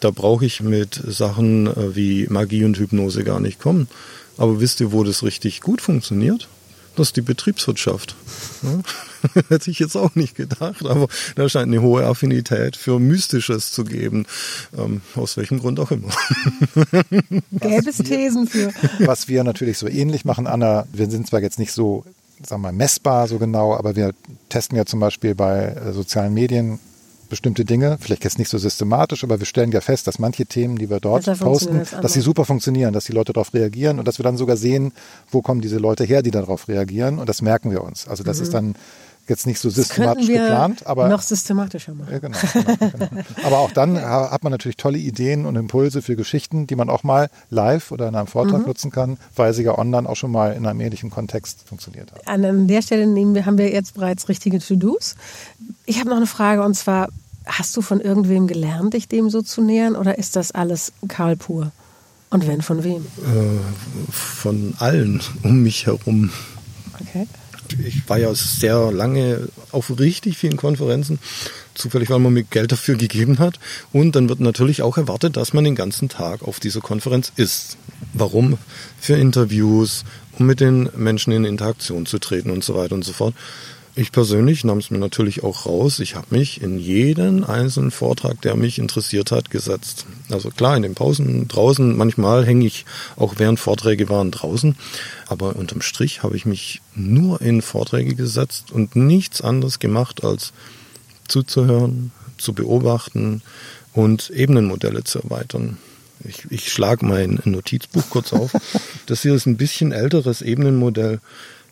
da 0.00 0.10
brauche 0.10 0.44
ich 0.44 0.60
mit 0.60 1.00
Sachen 1.06 1.66
äh, 1.68 1.94
wie 1.94 2.26
Magie 2.28 2.64
und 2.64 2.78
Hypnose 2.78 3.22
gar 3.22 3.40
nicht 3.40 3.60
kommen. 3.60 3.88
Aber 4.36 4.60
wisst 4.60 4.80
ihr, 4.80 4.92
wo 4.92 5.04
das 5.04 5.22
richtig 5.22 5.60
gut 5.60 5.80
funktioniert? 5.80 6.48
Das 7.00 7.08
ist 7.08 7.16
die 7.16 7.22
Betriebswirtschaft. 7.22 8.14
Ja? 8.62 9.40
Hätte 9.48 9.70
ich 9.70 9.78
jetzt 9.78 9.96
auch 9.96 10.14
nicht 10.16 10.34
gedacht, 10.34 10.84
aber 10.84 11.08
da 11.34 11.48
scheint 11.48 11.68
eine 11.68 11.80
hohe 11.80 12.04
Affinität 12.04 12.76
für 12.76 12.98
Mystisches 12.98 13.72
zu 13.72 13.84
geben. 13.84 14.26
Ähm, 14.76 15.00
aus 15.14 15.38
welchem 15.38 15.60
Grund 15.60 15.80
auch 15.80 15.90
immer. 15.92 16.10
Gäbe 17.52 17.88
es 17.88 17.96
Thesen 17.96 18.46
für. 18.46 18.70
Was 18.98 19.28
wir 19.28 19.44
natürlich 19.44 19.78
so 19.78 19.88
ähnlich 19.88 20.26
machen, 20.26 20.46
Anna, 20.46 20.86
wir 20.92 21.08
sind 21.08 21.26
zwar 21.26 21.40
jetzt 21.40 21.58
nicht 21.58 21.72
so 21.72 22.04
sagen 22.46 22.60
wir 22.60 22.70
mal, 22.70 22.76
messbar 22.76 23.28
so 23.28 23.38
genau, 23.38 23.74
aber 23.74 23.96
wir 23.96 24.12
testen 24.50 24.76
ja 24.76 24.84
zum 24.84 25.00
Beispiel 25.00 25.34
bei 25.34 25.68
äh, 25.68 25.92
sozialen 25.92 26.34
Medien 26.34 26.80
bestimmte 27.30 27.64
Dinge, 27.64 27.96
vielleicht 27.98 28.24
jetzt 28.24 28.38
nicht 28.38 28.50
so 28.50 28.58
systematisch, 28.58 29.24
aber 29.24 29.38
wir 29.38 29.46
stellen 29.46 29.72
ja 29.72 29.80
fest, 29.80 30.06
dass 30.06 30.18
manche 30.18 30.44
Themen, 30.44 30.76
die 30.76 30.90
wir 30.90 31.00
dort 31.00 31.24
posten, 31.38 31.82
dass 32.02 32.12
sie 32.12 32.20
super 32.20 32.44
funktionieren, 32.44 32.92
dass 32.92 33.06
die 33.06 33.12
Leute 33.12 33.32
darauf 33.32 33.54
reagieren 33.54 33.98
und 33.98 34.06
dass 34.06 34.18
wir 34.18 34.24
dann 34.24 34.36
sogar 34.36 34.58
sehen, 34.58 34.92
wo 35.30 35.40
kommen 35.40 35.62
diese 35.62 35.78
Leute 35.78 36.04
her, 36.04 36.22
die 36.22 36.30
darauf 36.30 36.68
reagieren 36.68 37.18
und 37.18 37.28
das 37.28 37.40
merken 37.40 37.70
wir 37.70 37.82
uns. 37.82 38.06
Also 38.06 38.22
das 38.22 38.38
mhm. 38.38 38.42
ist 38.42 38.54
dann 38.54 38.74
jetzt 39.30 39.46
nicht 39.46 39.58
so 39.58 39.70
systematisch 39.70 40.26
geplant, 40.26 40.86
aber 40.86 41.08
noch 41.08 41.22
systematischer 41.22 41.94
machen. 41.94 42.12
Ja, 42.12 42.18
genau, 42.18 42.38
genau, 42.52 42.98
genau. 43.08 43.22
Aber 43.44 43.58
auch 43.58 43.70
dann 43.70 43.98
hat 44.00 44.42
man 44.44 44.50
natürlich 44.50 44.76
tolle 44.76 44.98
Ideen 44.98 45.46
und 45.46 45.56
Impulse 45.56 46.02
für 46.02 46.16
Geschichten, 46.16 46.66
die 46.66 46.76
man 46.76 46.90
auch 46.90 47.02
mal 47.02 47.30
live 47.48 47.92
oder 47.92 48.08
in 48.08 48.14
einem 48.14 48.26
Vortrag 48.26 48.60
mhm. 48.60 48.66
nutzen 48.66 48.90
kann, 48.90 49.16
weil 49.34 49.54
sie 49.54 49.62
ja 49.62 49.78
online 49.78 50.08
auch 50.08 50.16
schon 50.16 50.30
mal 50.30 50.52
in 50.52 50.66
einem 50.66 50.80
ähnlichen 50.80 51.10
Kontext 51.10 51.60
funktioniert 51.66 52.12
haben. 52.12 52.46
An 52.46 52.68
der 52.68 52.82
Stelle 52.82 53.06
nehmen 53.06 53.34
wir, 53.34 53.46
haben 53.46 53.56
wir 53.56 53.70
jetzt 53.70 53.94
bereits 53.94 54.28
richtige 54.28 54.58
To-Dos. 54.58 55.14
Ich 55.86 55.98
habe 55.98 56.10
noch 56.10 56.18
eine 56.18 56.26
Frage 56.26 56.62
und 56.62 56.74
zwar 56.74 57.08
Hast 57.46 57.76
du 57.76 57.82
von 57.82 58.00
irgendwem 58.00 58.46
gelernt, 58.46 58.94
dich 58.94 59.08
dem 59.08 59.30
so 59.30 59.42
zu 59.42 59.62
nähern 59.62 59.96
oder 59.96 60.18
ist 60.18 60.36
das 60.36 60.52
alles 60.52 60.92
Karl 61.08 61.36
pur? 61.36 61.72
Und 62.28 62.46
wenn 62.46 62.62
von 62.62 62.84
wem? 62.84 63.06
Äh, 63.18 64.12
von 64.12 64.74
allen 64.78 65.20
um 65.42 65.62
mich 65.62 65.86
herum. 65.86 66.30
Okay. 67.00 67.26
Ich 67.86 68.08
war 68.08 68.18
ja 68.18 68.34
sehr 68.34 68.90
lange 68.92 69.48
auf 69.72 69.98
richtig 69.98 70.38
vielen 70.38 70.56
Konferenzen, 70.56 71.18
zufällig, 71.74 72.10
weil 72.10 72.18
man 72.18 72.32
mir 72.32 72.44
Geld 72.44 72.72
dafür 72.72 72.96
gegeben 72.96 73.38
hat. 73.38 73.58
Und 73.92 74.16
dann 74.16 74.28
wird 74.28 74.40
natürlich 74.40 74.82
auch 74.82 74.96
erwartet, 74.96 75.36
dass 75.36 75.52
man 75.52 75.64
den 75.64 75.74
ganzen 75.74 76.08
Tag 76.08 76.42
auf 76.42 76.60
dieser 76.60 76.80
Konferenz 76.80 77.32
ist. 77.36 77.76
Warum? 78.12 78.58
Für 78.98 79.16
Interviews, 79.16 80.04
um 80.38 80.46
mit 80.46 80.60
den 80.60 80.88
Menschen 80.96 81.32
in 81.32 81.44
Interaktion 81.44 82.06
zu 82.06 82.18
treten 82.18 82.50
und 82.50 82.64
so 82.64 82.74
weiter 82.74 82.94
und 82.94 83.04
so 83.04 83.12
fort. 83.12 83.34
Ich 83.96 84.12
persönlich 84.12 84.64
nahm 84.64 84.78
es 84.78 84.90
mir 84.90 84.98
natürlich 84.98 85.42
auch 85.42 85.66
raus. 85.66 85.98
Ich 85.98 86.14
habe 86.14 86.28
mich 86.30 86.62
in 86.62 86.78
jeden 86.78 87.44
einzelnen 87.44 87.90
Vortrag, 87.90 88.40
der 88.40 88.54
mich 88.56 88.78
interessiert 88.78 89.32
hat, 89.32 89.50
gesetzt. 89.50 90.06
Also 90.32 90.50
klar, 90.50 90.76
in 90.76 90.82
den 90.82 90.94
Pausen 90.94 91.48
draußen, 91.48 91.96
manchmal 91.96 92.46
hänge 92.46 92.66
ich 92.66 92.84
auch 93.16 93.34
während 93.38 93.60
Vorträge 93.60 94.08
waren 94.08 94.30
draußen, 94.30 94.76
aber 95.26 95.56
unterm 95.56 95.82
Strich 95.82 96.22
habe 96.22 96.36
ich 96.36 96.46
mich 96.46 96.80
nur 96.94 97.40
in 97.40 97.62
Vorträge 97.62 98.14
gesetzt 98.14 98.70
und 98.72 98.96
nichts 98.96 99.40
anderes 99.40 99.78
gemacht, 99.78 100.24
als 100.24 100.52
zuzuhören, 101.28 102.12
zu 102.38 102.52
beobachten 102.52 103.42
und 103.92 104.30
Ebenenmodelle 104.30 105.04
zu 105.04 105.20
erweitern. 105.20 105.78
Ich, 106.24 106.50
ich 106.50 106.70
schlage 106.70 107.06
mein 107.06 107.40
Notizbuch 107.44 108.10
kurz 108.10 108.32
auf. 108.32 108.52
Das 109.06 109.22
hier 109.22 109.34
ist 109.34 109.46
ein 109.46 109.56
bisschen 109.56 109.90
älteres 109.90 110.40
Ebenenmodell 110.40 111.18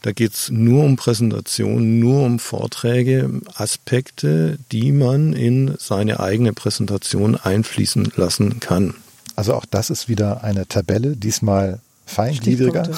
da 0.02 0.12
geht 0.12 0.34
es 0.34 0.50
nur 0.50 0.84
um 0.84 0.96
Präsentation, 0.96 1.98
nur 1.98 2.22
um 2.22 2.38
Vorträge, 2.38 3.30
Aspekte, 3.54 4.58
die 4.70 4.92
man 4.92 5.32
in 5.32 5.74
seine 5.78 6.20
eigene 6.20 6.52
Präsentation 6.52 7.36
einfließen 7.36 8.12
lassen 8.16 8.60
kann. 8.60 8.94
Also 9.36 9.54
auch 9.54 9.64
das 9.64 9.90
ist 9.90 10.08
wieder 10.08 10.42
eine 10.44 10.66
Tabelle, 10.66 11.16
diesmal 11.16 11.80
feingliedriger. 12.06 12.88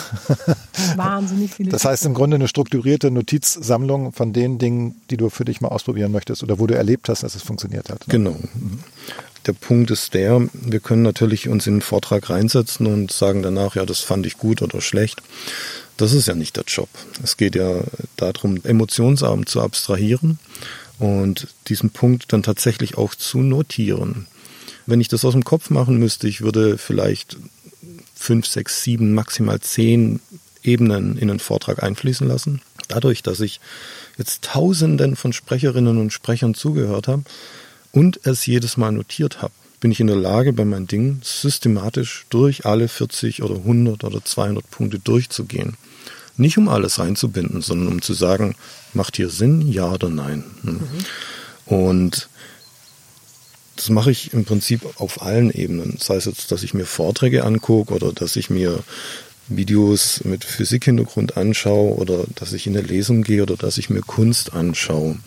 Wahnsinnig 0.96 1.52
viele. 1.52 1.70
Das 1.70 1.84
heißt 1.84 2.06
im 2.06 2.14
Grunde 2.14 2.36
eine 2.36 2.48
strukturierte 2.48 3.10
Notizsammlung 3.10 4.12
von 4.12 4.32
den 4.32 4.58
Dingen, 4.58 5.00
die 5.10 5.16
du 5.16 5.30
für 5.30 5.44
dich 5.44 5.60
mal 5.60 5.68
ausprobieren 5.68 6.12
möchtest 6.12 6.42
oder 6.42 6.58
wo 6.58 6.66
du 6.66 6.74
erlebt 6.74 7.08
hast, 7.08 7.22
dass 7.22 7.34
es 7.34 7.42
funktioniert 7.42 7.90
hat. 7.90 8.06
Ne? 8.06 8.12
Genau. 8.12 8.36
Der 9.46 9.52
Punkt 9.52 9.90
ist 9.90 10.14
der, 10.14 10.48
wir 10.52 10.80
können 10.80 11.02
natürlich 11.02 11.48
uns 11.48 11.66
in 11.66 11.74
einen 11.74 11.82
Vortrag 11.82 12.30
reinsetzen 12.30 12.86
und 12.86 13.10
sagen 13.10 13.42
danach, 13.42 13.74
ja, 13.74 13.84
das 13.84 14.00
fand 14.00 14.26
ich 14.26 14.38
gut 14.38 14.62
oder 14.62 14.80
schlecht. 14.80 15.22
Das 16.00 16.14
ist 16.14 16.28
ja 16.28 16.34
nicht 16.34 16.56
der 16.56 16.64
Job. 16.66 16.88
Es 17.22 17.36
geht 17.36 17.54
ja 17.54 17.82
darum, 18.16 18.58
emotionsarm 18.64 19.44
zu 19.44 19.60
abstrahieren 19.60 20.38
und 20.98 21.48
diesen 21.68 21.90
Punkt 21.90 22.32
dann 22.32 22.42
tatsächlich 22.42 22.96
auch 22.96 23.14
zu 23.14 23.40
notieren. 23.40 24.26
Wenn 24.86 25.02
ich 25.02 25.08
das 25.08 25.26
aus 25.26 25.34
dem 25.34 25.44
Kopf 25.44 25.68
machen 25.68 25.98
müsste, 25.98 26.26
ich 26.26 26.40
würde 26.40 26.78
vielleicht 26.78 27.36
fünf, 28.14 28.46
sechs, 28.46 28.82
sieben, 28.82 29.12
maximal 29.12 29.60
zehn 29.60 30.20
Ebenen 30.62 31.18
in 31.18 31.28
einen 31.28 31.38
Vortrag 31.38 31.82
einfließen 31.82 32.26
lassen. 32.26 32.62
Dadurch, 32.88 33.22
dass 33.22 33.40
ich 33.40 33.60
jetzt 34.16 34.42
Tausenden 34.42 35.16
von 35.16 35.34
Sprecherinnen 35.34 35.98
und 35.98 36.14
Sprechern 36.14 36.54
zugehört 36.54 37.08
habe 37.08 37.24
und 37.92 38.20
es 38.24 38.46
jedes 38.46 38.78
Mal 38.78 38.92
notiert 38.92 39.42
habe, 39.42 39.52
bin 39.80 39.90
ich 39.90 40.00
in 40.00 40.06
der 40.06 40.16
Lage, 40.16 40.54
bei 40.54 40.64
meinen 40.64 40.86
Dingen 40.86 41.20
systematisch 41.22 42.24
durch 42.30 42.64
alle 42.64 42.88
40 42.88 43.42
oder 43.42 43.56
100 43.56 44.02
oder 44.04 44.24
200 44.24 44.70
Punkte 44.70 44.98
durchzugehen. 44.98 45.76
Nicht 46.40 46.56
um 46.56 46.70
alles 46.70 46.98
reinzubinden, 46.98 47.60
sondern 47.60 47.88
um 47.88 48.00
zu 48.00 48.14
sagen, 48.14 48.54
macht 48.94 49.16
hier 49.16 49.28
Sinn, 49.28 49.70
ja 49.70 49.92
oder 49.92 50.08
nein. 50.08 50.42
Mhm. 50.62 50.80
Und 51.66 52.30
das 53.76 53.90
mache 53.90 54.10
ich 54.10 54.32
im 54.32 54.46
Prinzip 54.46 54.80
auf 54.98 55.20
allen 55.20 55.50
Ebenen. 55.50 55.98
Sei 56.00 56.16
es 56.16 56.24
jetzt, 56.24 56.50
dass 56.50 56.62
ich 56.62 56.72
mir 56.72 56.86
Vorträge 56.86 57.44
angucke 57.44 57.92
oder 57.92 58.12
dass 58.12 58.36
ich 58.36 58.48
mir 58.48 58.82
Videos 59.48 60.24
mit 60.24 60.44
Physikhintergrund 60.44 61.36
anschaue 61.36 61.94
oder 61.96 62.24
dass 62.36 62.54
ich 62.54 62.66
in 62.66 62.74
eine 62.74 62.86
Lesung 62.86 63.22
gehe 63.22 63.42
oder 63.42 63.56
dass 63.56 63.76
ich 63.76 63.90
mir 63.90 64.00
Kunst 64.00 64.54
anschaue. 64.54 65.18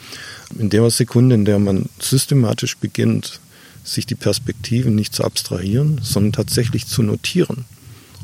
In 0.57 0.71
der 0.71 0.89
Sekunde, 0.89 1.35
in 1.35 1.45
der 1.45 1.59
man 1.59 1.89
systematisch 1.99 2.75
beginnt, 2.77 3.39
sich 3.83 4.07
die 4.07 4.15
Perspektiven 4.15 4.95
nicht 4.95 5.13
zu 5.13 5.23
abstrahieren, 5.23 5.99
sondern 6.01 6.31
tatsächlich 6.31 6.87
zu 6.87 7.03
notieren 7.03 7.65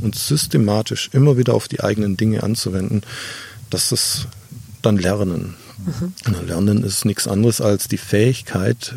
und 0.01 0.15
systematisch 0.15 1.09
immer 1.13 1.37
wieder 1.37 1.53
auf 1.53 1.67
die 1.67 1.81
eigenen 1.81 2.17
Dinge 2.17 2.43
anzuwenden, 2.43 3.03
das 3.69 3.91
ist 3.91 4.27
dann 4.81 4.97
Lernen. 4.97 5.55
Mhm. 5.85 6.47
Lernen 6.47 6.83
ist 6.83 7.05
nichts 7.05 7.27
anderes 7.27 7.61
als 7.61 7.87
die 7.87 7.97
Fähigkeit, 7.97 8.95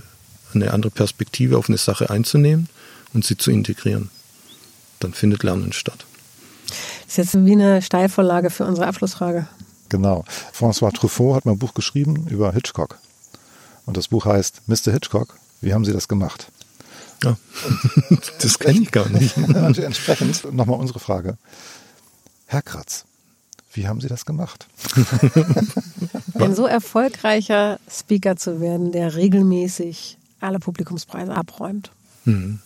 eine 0.54 0.72
andere 0.72 0.90
Perspektive 0.90 1.56
auf 1.56 1.68
eine 1.68 1.78
Sache 1.78 2.10
einzunehmen 2.10 2.68
und 3.14 3.24
sie 3.24 3.36
zu 3.36 3.50
integrieren. 3.50 4.10
Dann 5.00 5.14
findet 5.14 5.42
Lernen 5.42 5.72
statt. 5.72 6.04
Das 7.06 7.18
ist 7.18 7.34
jetzt 7.34 7.44
wie 7.44 7.52
eine 7.52 7.82
Steilvorlage 7.82 8.50
für 8.50 8.64
unsere 8.64 8.86
Abschlussfrage. 8.86 9.46
Genau. 9.88 10.24
François 10.54 10.92
Truffaut 10.92 11.36
hat 11.36 11.44
mal 11.44 11.52
ein 11.52 11.58
Buch 11.58 11.74
geschrieben 11.74 12.26
über 12.28 12.52
Hitchcock. 12.52 12.98
Und 13.84 13.96
das 13.96 14.08
Buch 14.08 14.24
heißt 14.24 14.62
Mr. 14.66 14.92
Hitchcock, 14.92 15.36
wie 15.60 15.74
haben 15.74 15.84
Sie 15.84 15.92
das 15.92 16.08
gemacht? 16.08 16.51
Ja, 17.22 17.36
das 18.40 18.58
kenne 18.58 18.80
ich 18.80 18.90
gar 18.90 19.08
nicht. 19.08 19.36
Entsprechend 19.78 20.52
nochmal 20.52 20.78
unsere 20.78 20.98
Frage. 20.98 21.36
Herr 22.46 22.62
Kratz, 22.62 23.04
wie 23.72 23.86
haben 23.88 24.00
Sie 24.00 24.08
das 24.08 24.26
gemacht? 24.26 24.66
Ein 26.34 26.54
so 26.54 26.66
erfolgreicher 26.66 27.78
Speaker 27.90 28.36
zu 28.36 28.60
werden, 28.60 28.92
der 28.92 29.14
regelmäßig 29.14 30.18
alle 30.40 30.58
Publikumspreise 30.58 31.34
abräumt. 31.34 31.92
Mhm. 32.24 32.58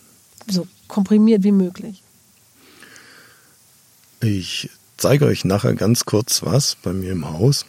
So 0.48 0.66
komprimiert 0.88 1.42
wie 1.44 1.52
möglich. 1.52 2.02
Ich 4.20 4.70
zeige 4.96 5.26
euch 5.26 5.44
nachher 5.44 5.74
ganz 5.74 6.04
kurz 6.04 6.42
was 6.42 6.76
bei 6.76 6.92
mir 6.92 7.12
im 7.12 7.28
Haus. 7.28 7.66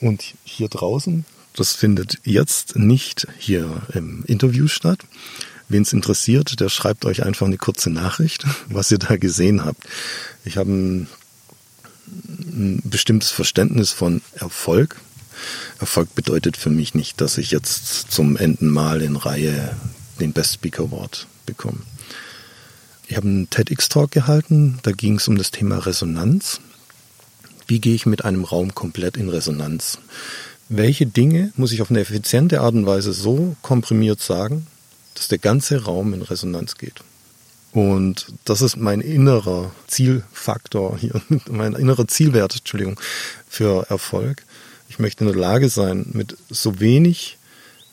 Und 0.00 0.22
hier 0.44 0.68
draußen, 0.68 1.24
das 1.54 1.74
findet 1.74 2.18
jetzt 2.24 2.76
nicht 2.76 3.28
hier 3.38 3.82
im 3.92 4.24
Interview 4.24 4.68
statt, 4.68 5.00
Wen 5.72 5.82
es 5.84 5.94
interessiert, 5.94 6.60
der 6.60 6.68
schreibt 6.68 7.06
euch 7.06 7.22
einfach 7.22 7.46
eine 7.46 7.56
kurze 7.56 7.88
Nachricht, 7.88 8.44
was 8.68 8.90
ihr 8.90 8.98
da 8.98 9.16
gesehen 9.16 9.64
habt. 9.64 9.82
Ich 10.44 10.58
habe 10.58 10.70
ein, 10.70 11.08
ein 12.06 12.82
bestimmtes 12.84 13.30
Verständnis 13.30 13.90
von 13.90 14.20
Erfolg. 14.34 15.00
Erfolg 15.80 16.14
bedeutet 16.14 16.58
für 16.58 16.68
mich 16.68 16.94
nicht, 16.94 17.22
dass 17.22 17.38
ich 17.38 17.50
jetzt 17.50 18.12
zum 18.12 18.36
Enden 18.36 18.68
Mal 18.68 19.00
in 19.00 19.16
Reihe 19.16 19.74
den 20.20 20.34
Best 20.34 20.52
Speaker 20.52 20.84
Award 20.84 21.26
bekomme. 21.46 21.78
Ich 23.08 23.16
habe 23.16 23.26
einen 23.26 23.48
TEDx-Talk 23.48 24.10
gehalten, 24.10 24.78
da 24.82 24.92
ging 24.92 25.16
es 25.16 25.26
um 25.26 25.38
das 25.38 25.52
Thema 25.52 25.78
Resonanz. 25.78 26.60
Wie 27.66 27.80
gehe 27.80 27.94
ich 27.94 28.04
mit 28.04 28.26
einem 28.26 28.44
Raum 28.44 28.74
komplett 28.74 29.16
in 29.16 29.30
Resonanz? 29.30 29.98
Welche 30.68 31.06
Dinge 31.06 31.50
muss 31.56 31.72
ich 31.72 31.80
auf 31.80 31.90
eine 31.90 32.00
effiziente 32.00 32.60
Art 32.60 32.74
und 32.74 32.84
Weise 32.84 33.14
so 33.14 33.56
komprimiert 33.62 34.20
sagen, 34.20 34.66
dass 35.14 35.28
der 35.28 35.38
ganze 35.38 35.84
Raum 35.84 36.14
in 36.14 36.22
Resonanz 36.22 36.76
geht. 36.76 37.02
Und 37.72 38.26
das 38.44 38.60
ist 38.60 38.76
mein 38.76 39.00
innerer 39.00 39.72
Zielfaktor 39.86 40.98
hier, 40.98 41.20
mein 41.50 41.74
innerer 41.74 42.06
Zielwert, 42.06 42.56
Entschuldigung, 42.56 43.00
für 43.48 43.86
Erfolg. 43.88 44.44
Ich 44.88 44.98
möchte 44.98 45.24
in 45.24 45.32
der 45.32 45.40
Lage 45.40 45.70
sein, 45.70 46.06
mit 46.12 46.36
so 46.50 46.80
wenig 46.80 47.38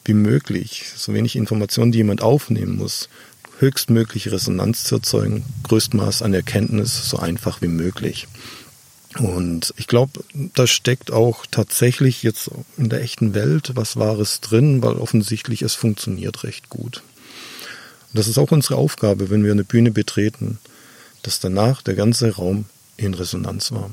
wie 0.03 0.13
möglich, 0.13 0.91
so 0.95 1.13
wenig 1.13 1.35
Informationen, 1.35 1.91
die 1.91 1.99
jemand 1.99 2.21
aufnehmen 2.21 2.77
muss, 2.77 3.07
höchstmögliche 3.59 4.31
Resonanz 4.31 4.83
zu 4.83 4.95
erzeugen, 4.95 5.45
Größtmaß 5.63 6.21
an 6.23 6.33
Erkenntnis 6.33 7.09
so 7.09 7.17
einfach 7.17 7.61
wie 7.61 7.67
möglich. 7.67 8.27
Und 9.17 9.73
ich 9.77 9.87
glaube, 9.87 10.23
da 10.53 10.67
steckt 10.67 11.11
auch 11.11 11.45
tatsächlich 11.49 12.21
jetzt 12.21 12.51
in 12.77 12.89
der 12.89 13.01
echten 13.01 13.33
Welt 13.33 13.71
was 13.75 13.97
Wahres 13.97 14.39
drin, 14.39 14.83
weil 14.83 14.95
offensichtlich 14.95 15.61
es 15.61 15.73
funktioniert 15.73 16.43
recht 16.43 16.69
gut. 16.69 17.01
Und 18.11 18.17
das 18.17 18.27
ist 18.27 18.37
auch 18.37 18.51
unsere 18.51 18.75
Aufgabe, 18.75 19.29
wenn 19.29 19.43
wir 19.43 19.51
eine 19.51 19.63
Bühne 19.63 19.91
betreten, 19.91 20.59
dass 21.23 21.39
danach 21.39 21.81
der 21.81 21.95
ganze 21.95 22.35
Raum 22.35 22.65
in 22.97 23.13
Resonanz 23.13 23.71
war. 23.71 23.89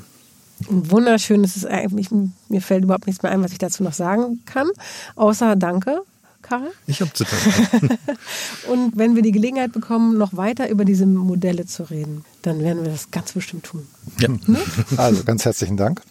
Wunderschön, 0.68 1.44
es 1.44 1.56
ist 1.56 1.66
eigentlich, 1.66 2.08
mir 2.48 2.62
fällt 2.62 2.84
überhaupt 2.84 3.06
nichts 3.06 3.22
mehr 3.22 3.30
ein, 3.30 3.42
was 3.42 3.52
ich 3.52 3.58
dazu 3.58 3.82
noch 3.82 3.92
sagen 3.92 4.40
kann, 4.46 4.68
außer 5.14 5.56
Danke. 5.56 6.02
Karl. 6.42 6.70
Ich 6.86 7.00
habe 7.00 7.12
zu 7.12 7.24
danken. 7.24 7.98
Und 8.68 8.96
wenn 8.96 9.16
wir 9.16 9.22
die 9.22 9.32
Gelegenheit 9.32 9.72
bekommen, 9.72 10.16
noch 10.16 10.36
weiter 10.36 10.70
über 10.70 10.84
diese 10.84 11.04
Modelle 11.04 11.66
zu 11.66 11.90
reden, 11.90 12.24
dann 12.42 12.60
werden 12.60 12.84
wir 12.84 12.90
das 12.90 13.10
ganz 13.10 13.32
bestimmt 13.32 13.64
tun. 13.64 13.86
Ja. 14.20 14.28
Ne? 14.28 14.60
Also 14.96 15.24
ganz 15.24 15.44
herzlichen 15.44 15.76
Dank. 15.76 16.02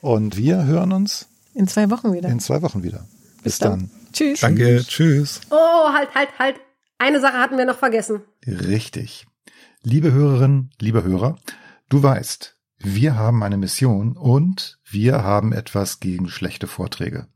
Und 0.00 0.36
wir 0.36 0.64
hören 0.64 0.92
uns 0.92 1.26
in 1.54 1.68
zwei 1.68 1.90
Wochen 1.90 2.12
wieder. 2.12 2.28
In 2.28 2.40
zwei 2.40 2.60
Wochen 2.62 2.82
wieder. 2.82 3.04
Bis, 3.36 3.44
Bis 3.44 3.58
dann. 3.58 3.70
dann. 3.70 3.90
Tschüss. 4.12 4.40
Danke. 4.40 4.84
Tschüss. 4.84 5.40
Oh, 5.50 5.92
halt, 5.92 6.12
halt, 6.14 6.28
halt. 6.38 6.56
Eine 7.02 7.18
Sache 7.18 7.38
hatten 7.38 7.58
wir 7.58 7.64
noch 7.64 7.78
vergessen. 7.78 8.22
Richtig. 8.46 9.26
Liebe 9.82 10.12
Hörerinnen, 10.12 10.70
liebe 10.80 11.02
Hörer, 11.02 11.36
du 11.88 12.00
weißt, 12.00 12.56
wir 12.78 13.16
haben 13.16 13.42
eine 13.42 13.56
Mission 13.56 14.16
und 14.16 14.78
wir 14.88 15.24
haben 15.24 15.52
etwas 15.52 15.98
gegen 15.98 16.28
schlechte 16.28 16.68
Vorträge. 16.68 17.26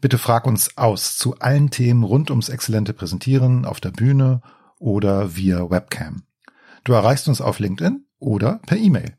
Bitte 0.00 0.18
frag 0.18 0.44
uns 0.44 0.76
aus 0.76 1.16
zu 1.16 1.38
allen 1.38 1.70
Themen 1.70 2.02
rund 2.02 2.30
ums 2.30 2.48
exzellente 2.48 2.94
Präsentieren 2.94 3.64
auf 3.64 3.78
der 3.78 3.92
Bühne 3.92 4.42
oder 4.80 5.36
via 5.36 5.70
Webcam. 5.70 6.24
Du 6.82 6.92
erreichst 6.92 7.28
uns 7.28 7.40
auf 7.40 7.60
LinkedIn 7.60 8.06
oder 8.18 8.58
per 8.66 8.76
E-Mail. 8.76 9.16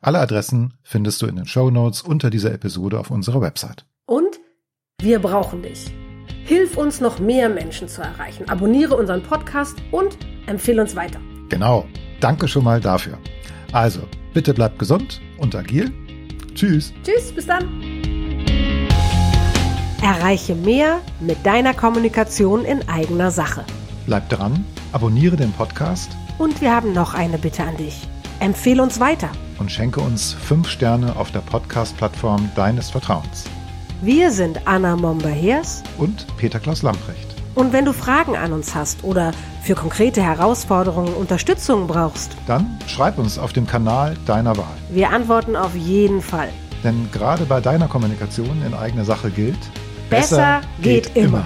Alle 0.00 0.18
Adressen 0.18 0.74
findest 0.82 1.22
du 1.22 1.26
in 1.26 1.36
den 1.36 1.46
Show 1.46 1.70
Notes 1.70 2.02
unter 2.02 2.30
dieser 2.30 2.52
Episode 2.52 2.98
auf 2.98 3.12
unserer 3.12 3.40
Website. 3.40 3.86
Und 4.04 4.40
wir 5.00 5.20
brauchen 5.20 5.62
dich. 5.62 5.92
Hilf 6.44 6.76
uns 6.76 7.00
noch 7.00 7.18
mehr 7.18 7.48
Menschen 7.48 7.88
zu 7.88 8.00
erreichen. 8.02 8.48
Abonniere 8.48 8.96
unseren 8.96 9.22
Podcast 9.22 9.76
und 9.90 10.16
empfehle 10.46 10.80
uns 10.82 10.96
weiter. 10.96 11.20
Genau. 11.48 11.84
Danke 12.20 12.48
schon 12.48 12.64
mal 12.64 12.80
dafür. 12.80 13.18
Also, 13.72 14.00
bitte 14.34 14.54
bleib 14.54 14.78
gesund 14.78 15.20
und 15.38 15.54
agil. 15.54 15.92
Tschüss. 16.54 16.92
Tschüss, 17.04 17.32
bis 17.32 17.46
dann. 17.46 17.68
Erreiche 20.02 20.54
mehr 20.54 21.00
mit 21.20 21.44
deiner 21.44 21.74
Kommunikation 21.74 22.64
in 22.64 22.88
eigener 22.88 23.30
Sache. 23.30 23.64
Bleib 24.06 24.28
dran, 24.30 24.64
abonniere 24.92 25.36
den 25.36 25.52
Podcast 25.52 26.10
Und 26.38 26.60
wir 26.60 26.74
haben 26.74 26.92
noch 26.92 27.14
eine 27.14 27.36
Bitte 27.38 27.62
an 27.64 27.76
dich. 27.76 28.08
Empfehle 28.40 28.82
uns 28.82 29.00
weiter. 29.00 29.28
und 29.58 29.70
schenke 29.72 30.00
uns 30.00 30.32
fünf 30.34 30.68
Sterne 30.68 31.16
auf 31.16 31.32
der 31.32 31.40
Podcast-Plattform 31.40 32.48
deines 32.54 32.90
Vertrauens. 32.90 33.44
Wir 34.00 34.30
sind 34.30 34.60
Anna 34.66 34.96
Momber-Hers 34.96 35.82
Und 35.98 36.26
Peter 36.36 36.60
Klaus 36.60 36.82
Lamprecht. 36.82 37.26
und 37.54 37.72
wenn 37.72 37.84
du 37.84 37.92
Fragen 37.92 38.36
an 38.36 38.52
uns 38.52 38.74
hast 38.74 39.02
oder 39.02 39.32
für 39.62 39.74
konkrete 39.74 40.22
Herausforderungen 40.22 41.12
Unterstützung 41.14 41.86
brauchst, 41.88 42.30
Dann 42.46 42.78
schreib 42.86 43.18
uns 43.18 43.38
auf 43.38 43.52
dem 43.52 43.66
Kanal 43.66 44.16
deiner 44.26 44.56
Wahl. 44.56 44.76
wir 44.90 45.10
antworten 45.10 45.56
auf 45.56 45.74
jeden 45.74 46.22
Fall. 46.22 46.48
Denn 46.84 47.08
gerade 47.12 47.44
bei 47.44 47.60
deiner 47.60 47.88
Kommunikation 47.88 48.62
in 48.64 48.72
eigener 48.74 49.04
Sache 49.04 49.30
gilt, 49.30 49.58
Besser 50.10 50.60
geht 50.80 51.14
immer. 51.16 51.44